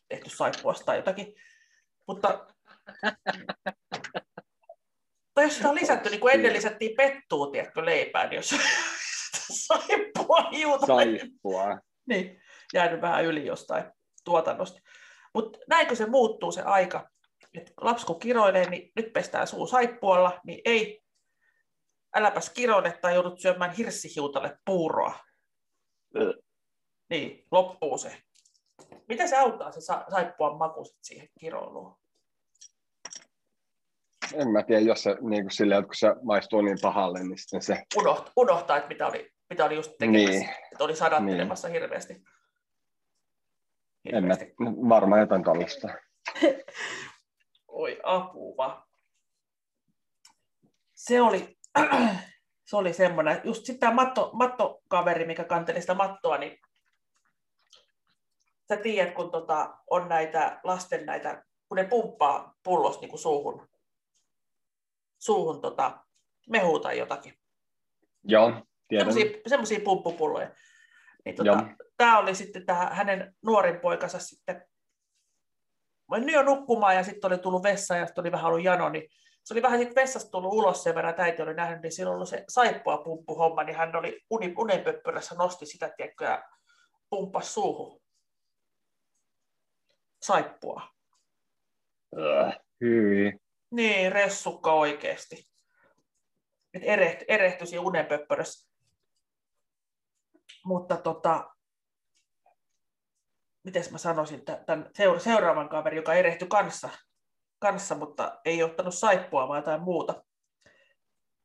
tehty 0.09 0.29
saippuasta 0.29 0.85
tai 0.85 0.97
jotakin. 0.97 1.33
Mutta 2.07 2.47
tai 5.33 5.43
jos 5.43 5.55
sitä 5.55 5.69
on 5.69 5.75
lisätty, 5.75 6.09
niin 6.09 6.19
kuin 6.19 6.33
ennen 6.33 6.53
lisättiin 6.53 6.95
pettua, 6.97 7.51
tiedätkö, 7.51 7.85
leipään, 7.85 8.33
jos 8.33 8.55
saippua 9.67 10.49
hiuta, 10.51 10.85
Saippua. 10.85 11.79
niin 12.09 12.41
jäänyt 12.73 13.01
vähän 13.01 13.25
yli 13.25 13.45
jostain 13.45 13.83
tuotannosta. 14.25 14.79
Mutta 15.33 15.59
näinkö 15.67 15.95
se 15.95 16.05
muuttuu 16.05 16.51
se 16.51 16.61
aika, 16.61 17.09
että 17.57 17.71
lapsi 17.81 18.05
kun 18.05 18.19
kiroilee, 18.19 18.69
niin 18.69 18.91
nyt 18.95 19.13
pestään 19.13 19.47
suu 19.47 19.67
saippualla, 19.67 20.39
niin 20.45 20.61
ei, 20.65 21.01
äläpäs 22.15 22.49
kiroile 22.49 22.97
tai 23.01 23.13
joudut 23.13 23.39
syömään 23.39 23.71
hirssihiutalle 23.71 24.57
puuroa. 24.65 25.19
Ö. 26.17 26.33
Niin, 27.09 27.45
loppuu 27.51 27.97
se. 27.97 28.17
Mitä 29.07 29.27
se 29.27 29.37
auttaa 29.37 29.71
se 29.71 29.81
sa- 29.81 30.05
saippuan 30.09 30.57
maku 30.57 30.85
siihen 31.01 31.27
kiroiluun? 31.39 32.02
En 34.33 34.47
mä 34.49 34.63
tiedä, 34.63 34.81
jos 34.81 35.03
se 35.03 35.17
niin 35.21 35.43
kuin 35.43 35.51
silleen, 35.51 35.79
että 35.79 35.87
kun 35.87 35.95
se 35.95 36.15
maistuu 36.23 36.61
niin 36.61 36.77
pahalle, 36.81 37.19
niin 37.19 37.37
sitten 37.37 37.61
se... 37.61 37.83
Unoht, 37.97 38.29
unohtaa, 38.35 38.77
että 38.77 38.89
mitä 38.89 39.07
oli, 39.07 39.31
mitä 39.49 39.65
oli 39.65 39.75
just 39.75 39.91
tekemässä. 39.99 40.29
Niin. 40.29 40.49
Että 40.71 40.83
oli 40.83 40.95
sadattelemassa 40.95 41.67
hirveästi. 41.67 42.13
En 42.13 42.21
mä, 44.13 44.35
hirveästi. 44.35 44.55
varmaan 44.89 45.21
jotain 45.21 45.43
tällaista. 45.43 45.87
Oi 47.67 47.99
apua. 48.03 48.87
Se 50.93 51.21
oli, 51.21 51.57
se 52.69 52.75
oli 52.75 52.93
semmoinen, 52.93 53.41
just 53.43 53.65
sitten 53.65 53.79
tämä 53.79 53.93
matto, 53.93 54.29
mattokaveri, 54.33 55.25
mikä 55.25 55.43
kanteli 55.43 55.81
sitä 55.81 55.93
mattoa, 55.93 56.37
niin 56.37 56.59
sä 58.69 58.77
tiedät, 58.77 59.13
kun 59.13 59.31
tota, 59.31 59.77
on 59.89 60.09
näitä 60.09 60.59
lasten 60.63 61.05
näitä, 61.05 61.43
kun 61.69 61.75
ne 61.75 61.83
pumppaa 61.83 62.55
pullosta 62.63 63.05
niin 63.05 63.17
suuhun, 63.17 63.67
suuhun 65.23 65.61
tota, 65.61 66.05
mehua 66.49 66.79
tai 66.79 66.97
jotakin. 66.97 67.33
Joo, 68.23 68.53
tiedän. 68.87 69.13
Semmoisia 69.47 69.79
pumppupulloja. 69.83 70.51
Niin 71.25 71.35
tota, 71.35 71.67
tämä 71.97 72.19
oli 72.19 72.35
sitten 72.35 72.65
tämä 72.65 72.89
hänen 72.91 73.35
nuorin 73.41 73.79
poikansa 73.79 74.19
sitten, 74.19 74.65
mä 76.09 76.31
jo 76.31 76.43
nukkumaan 76.43 76.95
ja 76.95 77.03
sitten 77.03 77.27
oli 77.27 77.37
tullut 77.37 77.63
vessaan 77.63 77.99
ja 77.99 78.05
sitten 78.05 78.21
oli 78.21 78.31
vähän 78.31 78.45
ollut 78.45 78.63
jano, 78.63 78.89
niin 78.89 79.09
se 79.43 79.53
oli 79.53 79.61
vähän 79.61 79.79
sitten 79.79 80.01
vessasta 80.01 80.31
tullut 80.31 80.53
ulos 80.53 80.83
sen 80.83 80.95
verran, 80.95 81.09
että 81.09 81.23
äiti 81.23 81.41
oli 81.41 81.53
nähnyt, 81.53 81.81
niin 81.81 81.91
silloin 81.91 82.15
ollut 82.15 82.29
se 82.29 82.43
saippua 82.49 82.97
pumppuhomma, 82.97 83.63
niin 83.63 83.75
hän 83.75 83.95
oli 83.95 84.21
uni, 84.29 84.53
nosti 85.35 85.65
sitä, 85.65 85.93
tiedätkö, 85.97 86.25
ja 86.25 86.43
pumppasi 87.09 87.53
suuhun 87.53 88.01
saippua. 90.21 90.81
Äh, 92.17 92.59
hyi. 92.81 93.42
Niin, 93.73 94.11
ressukka 94.11 94.73
oikeasti. 94.73 95.49
Et 96.73 96.81
erehty, 96.85 97.25
erehtyi 97.27 97.67
siinä 97.67 97.81
unenpöppörössä. 97.81 98.69
Mutta 100.65 100.97
tota, 100.97 101.55
miten 103.63 103.83
mä 103.91 103.97
sanoisin, 103.97 104.41
tämän 104.65 104.89
seuraavan 105.17 105.69
kaverin, 105.69 105.97
joka 105.97 106.13
erehtyi 106.13 106.47
kanssa, 106.47 106.89
kanssa, 107.59 107.95
mutta 107.95 108.41
ei 108.45 108.63
ottanut 108.63 108.93
saippua 108.93 109.47
vaan 109.47 109.59
jotain 109.59 109.81
muuta. 109.81 110.23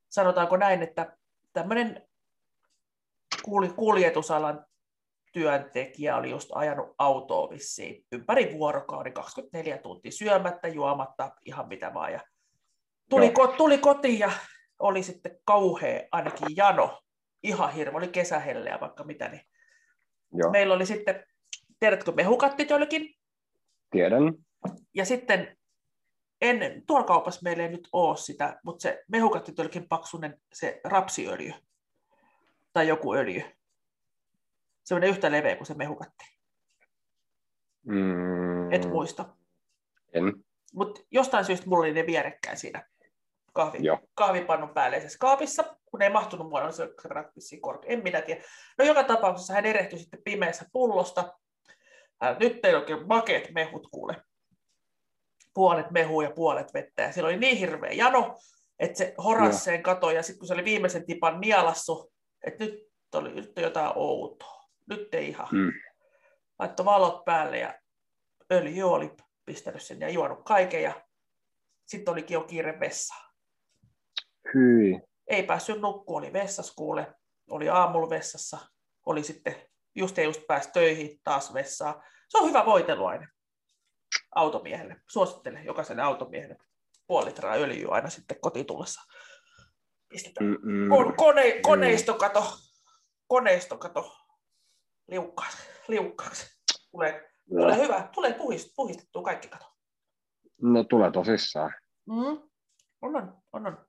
Sanotaanko 0.08 0.56
näin, 0.56 0.82
että 0.82 1.16
tämmöinen 1.52 2.08
kuljetusalan 3.76 4.66
työntekijä 5.32 6.16
oli 6.16 6.30
just 6.30 6.48
ajanut 6.52 6.94
autoa 6.98 7.50
vissiin 7.50 8.04
ympäri 8.12 8.52
vuorokauden, 8.52 9.12
24 9.12 9.78
tuntia 9.78 10.12
syömättä, 10.12 10.68
juomatta, 10.68 11.30
ihan 11.44 11.68
mitä 11.68 11.94
vaan. 11.94 12.12
Ja 12.12 12.20
tuli, 13.10 13.30
ko, 13.30 13.46
tuli 13.46 13.78
kotiin 13.78 14.18
ja 14.18 14.32
oli 14.78 15.02
sitten 15.02 15.38
kauhea 15.44 16.02
ainakin 16.12 16.56
jano, 16.56 17.00
ihan 17.42 17.72
hirveä, 17.72 17.98
oli 17.98 18.08
kesähelleä 18.08 18.78
vaikka 18.80 19.04
mitä. 19.04 19.28
Niin 19.28 19.42
Joo. 20.32 20.50
Meillä 20.50 20.74
oli 20.74 20.86
sitten, 20.86 21.24
tiedätkö, 21.80 22.12
mehukattitöljkin? 22.12 23.14
Tiedän. 23.90 24.34
Ja 24.94 25.04
sitten 25.04 25.56
en, 26.40 26.82
tuolla 26.86 27.06
kaupassa 27.06 27.40
meillä 27.44 27.62
ei 27.62 27.68
nyt 27.68 27.88
ole 27.92 28.16
sitä, 28.16 28.60
mutta 28.64 28.82
se 28.82 29.04
mehukattitöljkin 29.08 29.88
paksunen 29.88 30.40
se 30.52 30.80
rapsiöljy 30.84 31.52
tai 32.72 32.88
joku 32.88 33.14
öljy, 33.14 33.42
semmoinen 34.88 35.10
yhtä 35.10 35.32
leveä 35.32 35.56
kuin 35.56 35.66
se 35.66 35.74
mehukatti. 35.74 36.24
Mm. 37.86 38.72
Et 38.72 38.84
muista. 38.88 39.24
En. 40.12 40.44
Mutta 40.74 41.00
jostain 41.10 41.44
syystä 41.44 41.66
mulla 41.66 41.82
oli 41.82 41.92
ne 41.92 42.06
vierekkäin 42.06 42.56
siinä 42.56 42.86
kahvi, 43.52 43.78
kahvipannun 44.14 44.74
päälleisessä 44.74 45.18
kaapissa, 45.18 45.76
kun 45.86 46.02
ei 46.02 46.10
mahtunut 46.10 46.48
mua, 46.48 46.72
se 46.72 46.88
vissiin 47.36 47.62
korkea, 47.62 47.90
en 47.90 48.02
minä 48.02 48.20
tiedä. 48.20 48.42
No 48.78 48.84
joka 48.84 49.04
tapauksessa 49.04 49.54
hän 49.54 49.66
erehtyi 49.66 49.98
sitten 49.98 50.22
pimeässä 50.24 50.64
pullosta. 50.72 51.38
Hän, 52.20 52.36
nyt 52.40 52.60
teillä 52.60 52.80
oikein 52.80 53.06
makeet 53.06 53.50
mehut 53.54 53.88
kuule. 53.90 54.16
Puolet 55.54 55.90
mehua 55.90 56.22
ja 56.22 56.30
puolet 56.30 56.74
vettä. 56.74 57.02
Ja 57.02 57.12
siellä 57.12 57.28
oli 57.28 57.36
niin 57.36 57.56
hirveä 57.56 57.92
jano, 57.92 58.38
että 58.78 58.98
se 58.98 59.14
horasseen 59.24 59.82
katoa. 59.82 60.12
Ja 60.12 60.22
sitten 60.22 60.38
kun 60.38 60.48
se 60.48 60.54
oli 60.54 60.64
viimeisen 60.64 61.06
tipan 61.06 61.40
nielassu, 61.40 62.12
että 62.46 62.64
nyt 62.64 62.88
oli 63.14 63.34
nyt 63.34 63.52
jotain 63.56 63.92
outoa 63.94 64.57
nyt 64.88 65.14
ei 65.14 65.28
ihan. 65.28 65.48
Mm. 65.52 65.72
Laittoi 66.58 66.86
valot 66.86 67.24
päälle 67.24 67.58
ja 67.58 67.74
öljy 68.52 68.82
oli 68.82 69.16
pistänyt 69.44 69.82
sen 69.82 70.00
ja 70.00 70.10
juonut 70.10 70.44
kaiken 70.44 70.82
ja 70.82 71.04
sitten 71.86 72.12
olikin 72.12 72.34
jo 72.34 72.40
kiire 72.40 72.80
vessaan. 72.80 73.34
Hyi. 74.54 75.00
Ei 75.26 75.42
päässyt 75.42 75.80
nukkua, 75.80 76.18
oli 76.18 76.32
vessassa 76.32 76.74
kuule, 76.76 77.14
oli 77.50 77.68
aamulla 77.68 78.10
vessassa, 78.10 78.58
oli 79.06 79.22
sitten 79.22 79.56
just 79.94 80.18
ei 80.18 80.24
just 80.24 80.46
pääsi 80.46 80.70
töihin 80.72 81.20
taas 81.24 81.54
vessaan. 81.54 82.02
Se 82.28 82.38
on 82.38 82.48
hyvä 82.48 82.66
voiteluaine 82.66 83.28
automiehelle. 84.34 84.96
Suosittelen 85.10 85.64
jokaiselle 85.64 86.02
automiehelle 86.02 86.56
puoli 87.06 87.26
litraa 87.26 87.54
öljyä 87.54 87.88
aina 87.90 88.10
sitten 88.10 88.40
kotiin 88.40 88.66
tullessa. 88.66 89.00
Pistetään 90.08 90.58
kone, 91.16 91.60
koneistokato, 91.62 92.44
koneistokato 93.26 94.16
liukkaaksi. 95.08 95.58
liukkaaksi. 95.88 96.46
Tulee, 96.90 97.30
tulee 97.48 97.76
hyvä, 97.76 98.08
tulee 98.14 98.32
puhist, 98.32 98.68
puhistettua 98.76 99.22
kaikki 99.22 99.48
kato. 99.48 99.66
No 100.62 100.84
tulee 100.84 101.10
tosissaan. 101.10 101.74
Mm. 102.06 102.48
On, 103.02 103.16
on, 103.16 103.42
on, 103.52 103.66
on. 103.66 103.86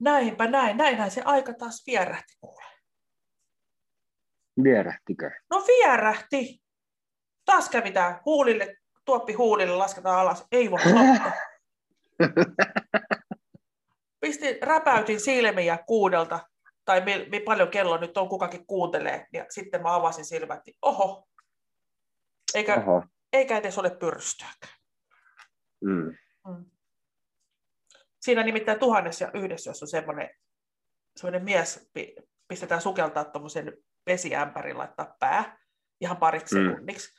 Näinpä 0.00 0.46
näin, 0.46 0.76
näinhän 0.76 1.10
se 1.10 1.22
aika 1.24 1.54
taas 1.54 1.82
vierähti 1.86 2.34
kuule. 2.40 2.64
Vierähtikö? 4.62 5.30
No 5.50 5.64
vierähti. 5.66 6.62
Taas 7.44 7.68
kävi 7.68 7.92
tää 7.92 8.22
huulille, 8.24 8.76
tuoppi 9.04 9.32
huulille, 9.32 9.76
lasketaan 9.76 10.20
alas. 10.20 10.46
Ei 10.52 10.70
voi 10.70 10.80
Pistin, 14.20 14.56
räpäytin 14.62 15.20
silmiä 15.20 15.78
kuudelta 15.86 16.40
tai 16.88 17.00
mi, 17.00 17.26
mi 17.30 17.40
paljon 17.40 17.68
kello 17.68 17.96
nyt 17.96 18.16
on, 18.16 18.28
kukakin 18.28 18.66
kuuntelee, 18.66 19.26
ja 19.32 19.46
sitten 19.48 19.82
mä 19.82 19.94
avasin 19.94 20.24
silmät, 20.24 20.60
niin 20.66 20.76
oho, 20.82 21.28
eikä, 22.54 22.74
oho. 22.74 23.02
eikä 23.32 23.58
edes 23.58 23.78
ole 23.78 23.90
pyrstöäkään. 23.90 24.78
Mm. 25.84 26.14
Mm. 26.48 26.64
Siinä 28.20 28.42
nimittäin 28.42 28.78
tuhannessa 28.78 29.24
ja 29.24 29.30
yhdessä, 29.34 29.70
jos 29.70 29.82
on 29.82 29.88
semmoinen, 29.88 30.30
semmoinen 31.16 31.44
mies, 31.44 31.90
pistetään 32.48 32.80
sukeltaa 32.80 33.24
tuommoisen 33.24 33.72
vesiämpärin, 34.06 34.78
laittaa 34.78 35.16
pää 35.20 35.58
ihan 36.00 36.16
pariksi 36.16 36.54
mm. 36.54 36.70
sekunniksi, 36.70 37.14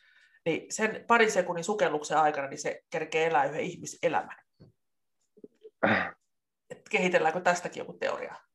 niin 0.46 0.74
sen 0.74 1.06
parin 1.08 1.32
sekunnin 1.32 1.64
sukelluksen 1.64 2.18
aikana 2.18 2.48
niin 2.48 2.62
se 2.62 2.82
kerkee 2.90 3.26
elää 3.26 3.46
yhden 3.46 3.62
ihmiselämän. 3.62 4.38
Äh. 5.86 6.16
Et 6.70 6.90
kehitelläänkö 6.90 7.42
tästäkin 7.42 7.82
joku 7.82 7.94
teoria? 7.94 8.49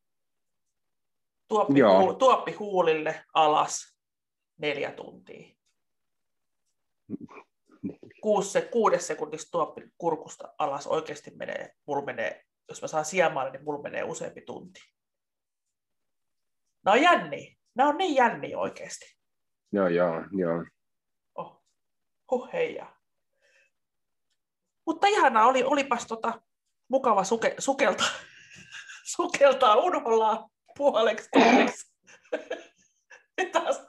Tuoppi, 1.48 1.80
huu, 1.80 2.14
tuoppi 2.14 2.52
huulille 2.52 3.24
alas 3.35 3.98
neljä 4.59 4.92
tuntia. 4.92 5.57
Kuusi, 8.20 8.50
se, 8.50 8.62
kuudes 8.62 9.07
sekunnista 9.07 9.50
tuoppi 9.50 9.83
kurkusta 9.98 10.54
alas 10.59 10.87
oikeasti 10.87 11.30
menee, 11.30 11.70
mulla 11.87 12.04
menee, 12.04 12.44
jos 12.68 12.83
mä 12.83 12.88
saan 12.88 13.04
sijamaalle, 13.04 13.52
niin 13.52 13.64
mulla 13.64 13.83
menee 13.83 14.02
useampi 14.02 14.40
tunti. 14.40 14.80
Nämä 16.85 16.94
on 16.94 17.02
jänniä. 17.02 17.54
Nämä 17.74 17.88
on 17.88 17.98
niin 17.98 18.14
jänniä 18.14 18.59
oikeasti. 18.59 19.16
Joo, 19.72 19.88
joo, 19.88 20.24
joo. 20.33 20.64
Oh. 21.35 21.62
Huh, 22.30 22.52
heija. 22.52 22.96
Mutta 24.87 25.07
ihanaa 25.07 25.46
oli, 25.46 25.64
olipas 25.64 26.07
tota, 26.07 26.42
mukava 26.88 27.24
suke, 27.24 27.54
sukelta, 27.59 28.04
sukeltaa 29.14 29.76
unhollaan 29.76 30.50
puoleksi 30.77 31.29
tunniksi. 31.33 31.95
taas 33.53 33.87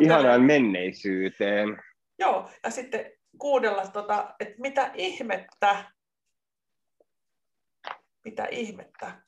Ihanaan 0.00 0.42
menneisyyteen. 0.42 1.82
Joo, 2.18 2.50
ja 2.64 2.70
sitten 2.70 3.12
kuunnella, 3.38 3.86
tota, 3.86 4.34
että 4.40 4.54
mitä 4.58 4.90
ihmettä, 4.94 5.92
mitä 8.24 8.46
ihmettä 8.50 9.22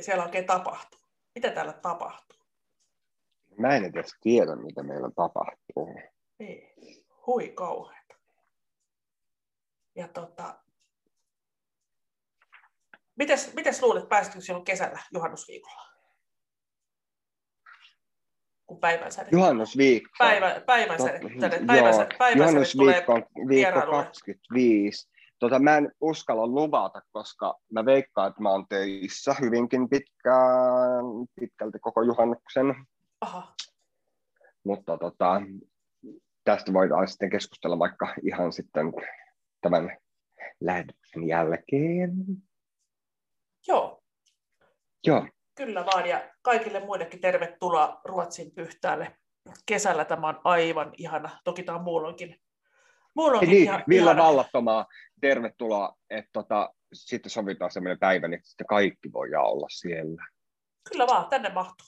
siellä 0.00 0.24
oikein 0.24 0.46
tapahtuu. 0.46 1.00
Mitä 1.34 1.50
täällä 1.50 1.72
tapahtuu? 1.72 2.38
Mä 3.58 3.76
en 3.76 3.84
edes 3.84 4.16
tiedä, 4.20 4.56
mitä 4.56 4.82
meillä 4.82 5.10
tapahtuu. 5.16 6.00
Niin, 6.38 6.74
hui 7.26 7.48
kauheeta. 7.48 8.14
Ja 9.94 10.08
tota, 10.08 10.58
Mites, 13.18 13.54
mites 13.54 13.82
luulet, 13.82 14.08
pääsitkö 14.08 14.40
silloin 14.40 14.64
kesällä 14.64 14.98
juhannusviikolla? 15.14 15.82
Kun 18.66 18.80
päivänsäde. 18.80 19.28
Juhannusviikko. 19.32 20.14
Päivä, 20.18 20.60
päivänsäde. 20.66 21.18
Päivänsäde, 21.18 21.66
päivänsäde, 21.66 22.16
päivänsäde 22.18 23.04
on 23.08 23.48
viikko 23.48 23.80
25. 23.90 25.08
Tota, 25.38 25.58
mä 25.58 25.76
en 25.76 25.92
uskalla 26.00 26.46
luvata, 26.46 27.02
koska 27.12 27.54
mä 27.72 27.84
veikkaan, 27.84 28.28
että 28.28 28.42
mä 28.42 28.50
oon 28.50 28.66
töissä 28.68 29.34
hyvinkin 29.40 29.88
pitkään, 29.88 31.04
pitkälti 31.40 31.78
koko 31.78 32.02
juhannuksen. 32.02 32.74
Aha. 33.20 33.54
Mutta 34.64 34.98
tota, 34.98 35.42
tästä 36.44 36.72
voidaan 36.72 37.08
sitten 37.08 37.30
keskustella 37.30 37.78
vaikka 37.78 38.14
ihan 38.22 38.52
sitten 38.52 38.92
tämän 39.60 39.96
lähetyksen 40.60 41.28
jälkeen. 41.28 42.12
Joo. 43.68 44.02
Joo. 45.06 45.26
Kyllä 45.54 45.86
vaan, 45.86 46.06
ja 46.06 46.30
kaikille 46.42 46.80
muillekin 46.80 47.20
tervetuloa 47.20 48.00
Ruotsin 48.04 48.50
pyhtäälle 48.54 49.16
kesällä 49.66 50.04
tämä 50.04 50.28
on 50.28 50.40
aivan 50.44 50.92
ihana. 50.96 51.30
Toki 51.44 51.62
tämä 51.62 51.78
on 51.78 51.84
muulloinkin. 51.84 52.40
muulloinkin 53.14 53.50
niin, 53.50 53.62
ihan, 53.62 53.84
Villa 53.88 54.10
ihana. 54.10 54.22
Vallattomaa, 54.26 54.86
tervetuloa, 55.20 55.94
että 56.10 56.30
tota, 56.32 56.74
sitten 56.92 57.30
sovitaan 57.30 57.70
semmoinen 57.70 57.98
päivä, 57.98 58.28
niin 58.28 58.40
sitten 58.44 58.66
kaikki 58.66 59.12
voi 59.12 59.28
olla 59.34 59.66
siellä. 59.70 60.26
Kyllä 60.90 61.06
vaan, 61.06 61.28
tänne 61.28 61.48
mahtuu. 61.48 61.86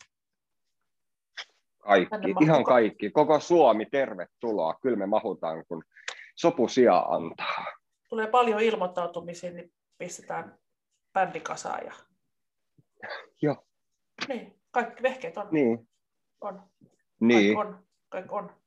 Kaikki, 1.79 2.11
Tänne 2.11 2.29
mahtuu 2.29 2.45
ihan 2.45 2.65
ka- 2.65 2.73
kaikki. 2.73 3.11
Koko 3.11 3.41
Suomi, 3.41 3.87
tervetuloa. 3.87 4.75
Kyllä 4.83 4.97
me 4.97 5.07
mahutaan, 5.07 5.65
kun 5.69 5.85
sopu 6.37 6.69
sijaa 6.69 7.15
antaa. 7.15 7.65
Tulee 8.09 8.27
paljon 8.27 8.61
ilmoittautumisia, 8.61 9.51
niin 9.51 9.73
pistetään 9.99 10.59
bändi 11.13 11.41
kasaan. 11.41 11.87
Ja... 11.87 11.93
Joo. 13.43 13.67
Niin, 14.29 14.61
kaikki 14.71 15.03
vehkeet 15.03 15.37
on. 15.37 15.49
Niin, 15.51 15.89
on. 16.41 16.55
Kaikki 16.55 16.75
niin. 17.21 17.59
on. 17.59 17.87
Kaikki 18.09 18.31
on. 18.33 18.61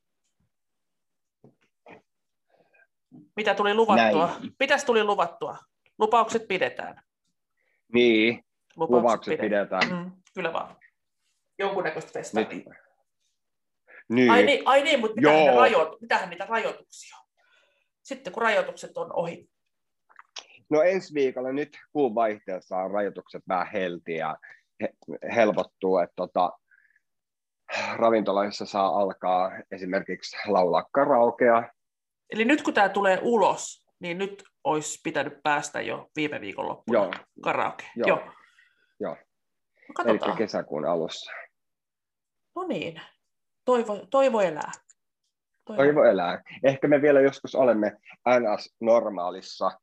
Mitä 3.35 3.55
tuli 3.55 3.73
luvattua? 3.73 4.27
Näin. 4.27 4.55
Mitäs 4.59 4.85
tuli 4.85 5.03
luvattua? 5.03 5.57
Lupaukset 5.99 6.47
pidetään. 6.47 7.03
Niin, 7.93 8.45
Lupaukset, 8.75 9.03
luvaukset 9.03 9.39
pidetään. 9.39 9.89
Mm, 9.89 10.11
kyllä 10.33 10.53
vaan. 10.53 10.75
Jonkunnäköistä 11.59 12.07
Nyt, 12.07 12.13
festaria. 12.13 12.75
niin. 14.09 14.31
Ai 14.31 14.43
niin, 14.43 14.61
ai 14.65 14.83
niin 14.83 14.99
mutta 14.99 15.15
mitähän, 15.15 15.55
rajoit, 15.55 16.01
mitähän 16.01 16.29
niitä 16.29 16.45
rajoituksia 16.45 17.17
on? 17.17 17.27
Sitten 18.03 18.33
kun 18.33 18.41
rajoitukset 18.41 18.97
on 18.97 19.15
ohi. 19.15 19.49
No 20.73 20.81
ensi 20.81 21.13
viikolla 21.13 21.51
nyt 21.51 21.69
kuun 21.91 22.15
vaihteessa 22.15 22.77
on 22.77 22.91
rajoitukset 22.91 23.43
vähän 23.47 23.67
helti 23.73 24.15
ja 24.15 24.37
he, 24.81 24.89
helpottuu, 25.35 25.97
että 25.97 26.13
tota, 26.15 26.51
ravintoloissa 27.95 28.65
saa 28.65 28.87
alkaa 28.87 29.51
esimerkiksi 29.71 30.37
laulaa 30.47 30.85
karaokea. 30.91 31.71
Eli 32.29 32.45
nyt 32.45 32.61
kun 32.61 32.73
tämä 32.73 32.89
tulee 32.89 33.19
ulos, 33.21 33.85
niin 33.99 34.17
nyt 34.17 34.43
olisi 34.63 34.99
pitänyt 35.03 35.43
päästä 35.43 35.81
jo 35.81 36.09
viime 36.15 36.41
viikon 36.41 36.67
loppuna 36.67 36.99
Joo, 36.99 37.13
karaoke. 37.43 37.85
Joo. 37.95 38.07
Joo. 38.07 38.19
Joo. 38.99 39.17
No, 40.05 40.11
eli 40.11 40.37
kesäkuun 40.37 40.85
alussa. 40.85 41.31
No 42.55 42.67
niin. 42.67 43.01
Toivo, 43.65 44.05
toivo 44.09 44.41
elää. 44.41 44.71
Toivo 45.65 46.03
elää. 46.03 46.41
Ehkä 46.63 46.87
me 46.87 47.01
vielä 47.01 47.21
joskus 47.21 47.55
olemme 47.55 47.91
NS-normaalissa 48.29 49.82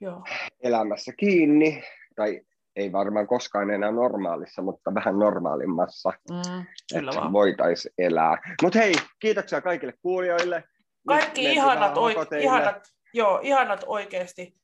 Joo. 0.00 0.22
elämässä 0.62 1.12
kiinni, 1.16 1.82
tai 2.16 2.40
ei 2.76 2.92
varmaan 2.92 3.26
koskaan 3.26 3.70
enää 3.70 3.90
normaalissa, 3.90 4.62
mutta 4.62 4.94
vähän 4.94 5.18
normaalimmassa, 5.18 6.12
Mm, 6.30 6.64
kyllä 6.94 7.10
että 7.10 7.20
vaan. 7.20 7.32
voitaisiin 7.32 7.94
elää. 7.98 8.38
Mutta 8.62 8.78
hei, 8.78 8.92
kiitoksia 9.20 9.60
kaikille 9.60 9.92
kuulijoille. 10.02 10.56
Nyt 10.56 10.66
Kaikki 11.06 11.26
mentiin 11.42 11.50
ihanat, 11.50 11.96
oi, 11.96 12.14
ihanat, 12.40 12.82
joo, 13.14 13.40
ihanat 13.42 13.84
oikeasti. 13.86 14.54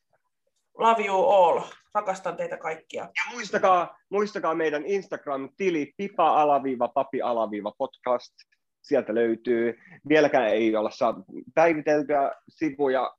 Love 0.78 1.04
you 1.04 1.28
all. 1.28 1.60
Rakastan 1.94 2.36
teitä 2.36 2.56
kaikkia. 2.56 3.02
Ja 3.02 3.32
muistakaa, 3.32 3.98
muistakaa 4.10 4.54
meidän 4.54 4.82
Instagram-tili 4.86 5.92
pipa-papi-podcast. 5.96 8.34
Sieltä 8.82 9.14
löytyy. 9.14 9.74
Vieläkään 10.08 10.48
ei 10.48 10.76
olla 10.76 10.90
saatu 10.90 11.24
päiviteltyä 11.54 12.32
sivuja 12.48 13.14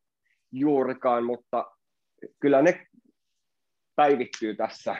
juurikaan, 0.51 1.23
mutta 1.23 1.65
kyllä 2.39 2.62
ne 2.62 2.88
päivittyy 3.95 4.56
tässä. 4.56 4.95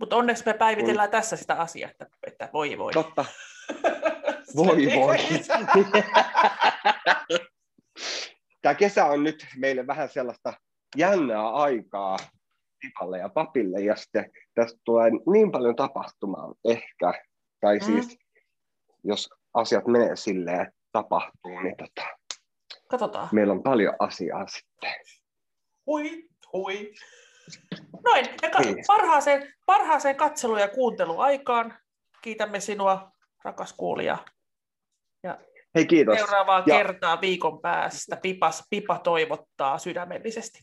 Mutta 0.00 0.16
onneksi 0.16 0.44
me 0.46 0.54
päivitellään 0.54 1.10
tässä 1.10 1.36
sitä 1.36 1.54
asiaa, 1.54 1.90
että, 1.90 2.06
että 2.26 2.48
voi 2.52 2.78
voi. 2.78 2.92
Totta. 2.92 3.24
Voi 4.56 4.86
voi. 4.96 5.16
Tämä 8.62 8.74
kesä 8.74 9.04
on 9.04 9.24
nyt 9.24 9.46
meille 9.56 9.86
vähän 9.86 10.08
sellaista 10.08 10.52
jännää 10.96 11.48
aikaa 11.50 12.16
pipalle 12.80 13.18
ja 13.18 13.28
papille, 13.28 13.80
ja 13.80 13.96
sitten 13.96 14.30
tästä 14.54 14.80
tulee 14.84 15.10
niin 15.32 15.52
paljon 15.52 15.76
tapahtumaa 15.76 16.54
ehkä, 16.64 17.12
tai 17.60 17.78
Mm. 17.78 17.84
siis 17.84 18.18
jos 19.04 19.28
asiat 19.54 19.86
menee 19.86 20.16
silleen, 20.16 20.60
että 20.60 20.74
tapahtuu, 20.92 21.60
niin 21.62 21.76
tota, 21.76 22.08
Katsotaan. 22.88 23.28
meillä 23.32 23.52
on 23.52 23.62
paljon 23.62 23.94
asiaa 23.98 24.46
sitten. 24.46 24.92
Hui, 25.86 26.28
hui. 26.52 26.92
Noin, 28.04 28.26
ja 28.42 28.50
ka- 28.50 28.60
Niin. 28.60 28.84
parhaaseen, 28.86 29.52
parhaaseen 29.66 30.16
katselu- 30.16 30.56
ja 30.58 30.68
kuunteluaikaan 30.68 31.74
kiitämme 32.22 32.60
sinua, 32.60 33.12
rakas 33.44 33.72
kuulija. 33.72 34.18
Hei 35.74 35.86
kiitos. 35.86 36.18
Seuraavaa 36.18 36.62
Ja- 36.66 36.76
kertaa 36.76 37.20
viikon 37.20 37.60
päästä 37.60 38.16
Pipas, 38.16 38.64
Pipa 38.70 38.98
toivottaa 38.98 39.78
sydämellisesti. 39.78 40.58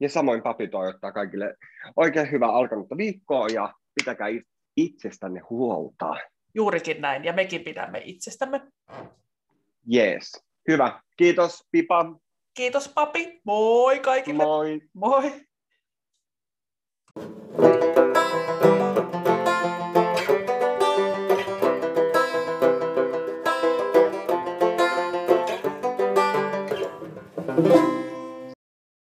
Ja 0.00 0.08
samoin 0.08 0.42
papi 0.42 0.68
toivottaa 0.68 1.12
kaikille 1.12 1.54
oikein 1.96 2.30
hyvää 2.30 2.48
alkanutta 2.50 2.96
viikkoa 2.96 3.46
ja 3.48 3.74
pitäkää 3.94 4.28
it- 4.28 4.48
itsestänne 4.76 5.40
huolta. 5.50 6.14
Juurikin 6.54 7.00
näin, 7.00 7.24
ja 7.24 7.32
mekin 7.32 7.64
pidämme 7.64 8.02
itsestämme. 8.04 8.60
Jees. 9.86 10.32
Hyvä. 10.68 11.00
Kiitos, 11.16 11.64
Pipa. 11.70 12.04
Kiitos 12.54 12.88
papi, 12.88 13.40
moi 13.44 13.98
kaikille, 13.98 14.36
Moi. 14.36 14.80
moi. 14.94 15.32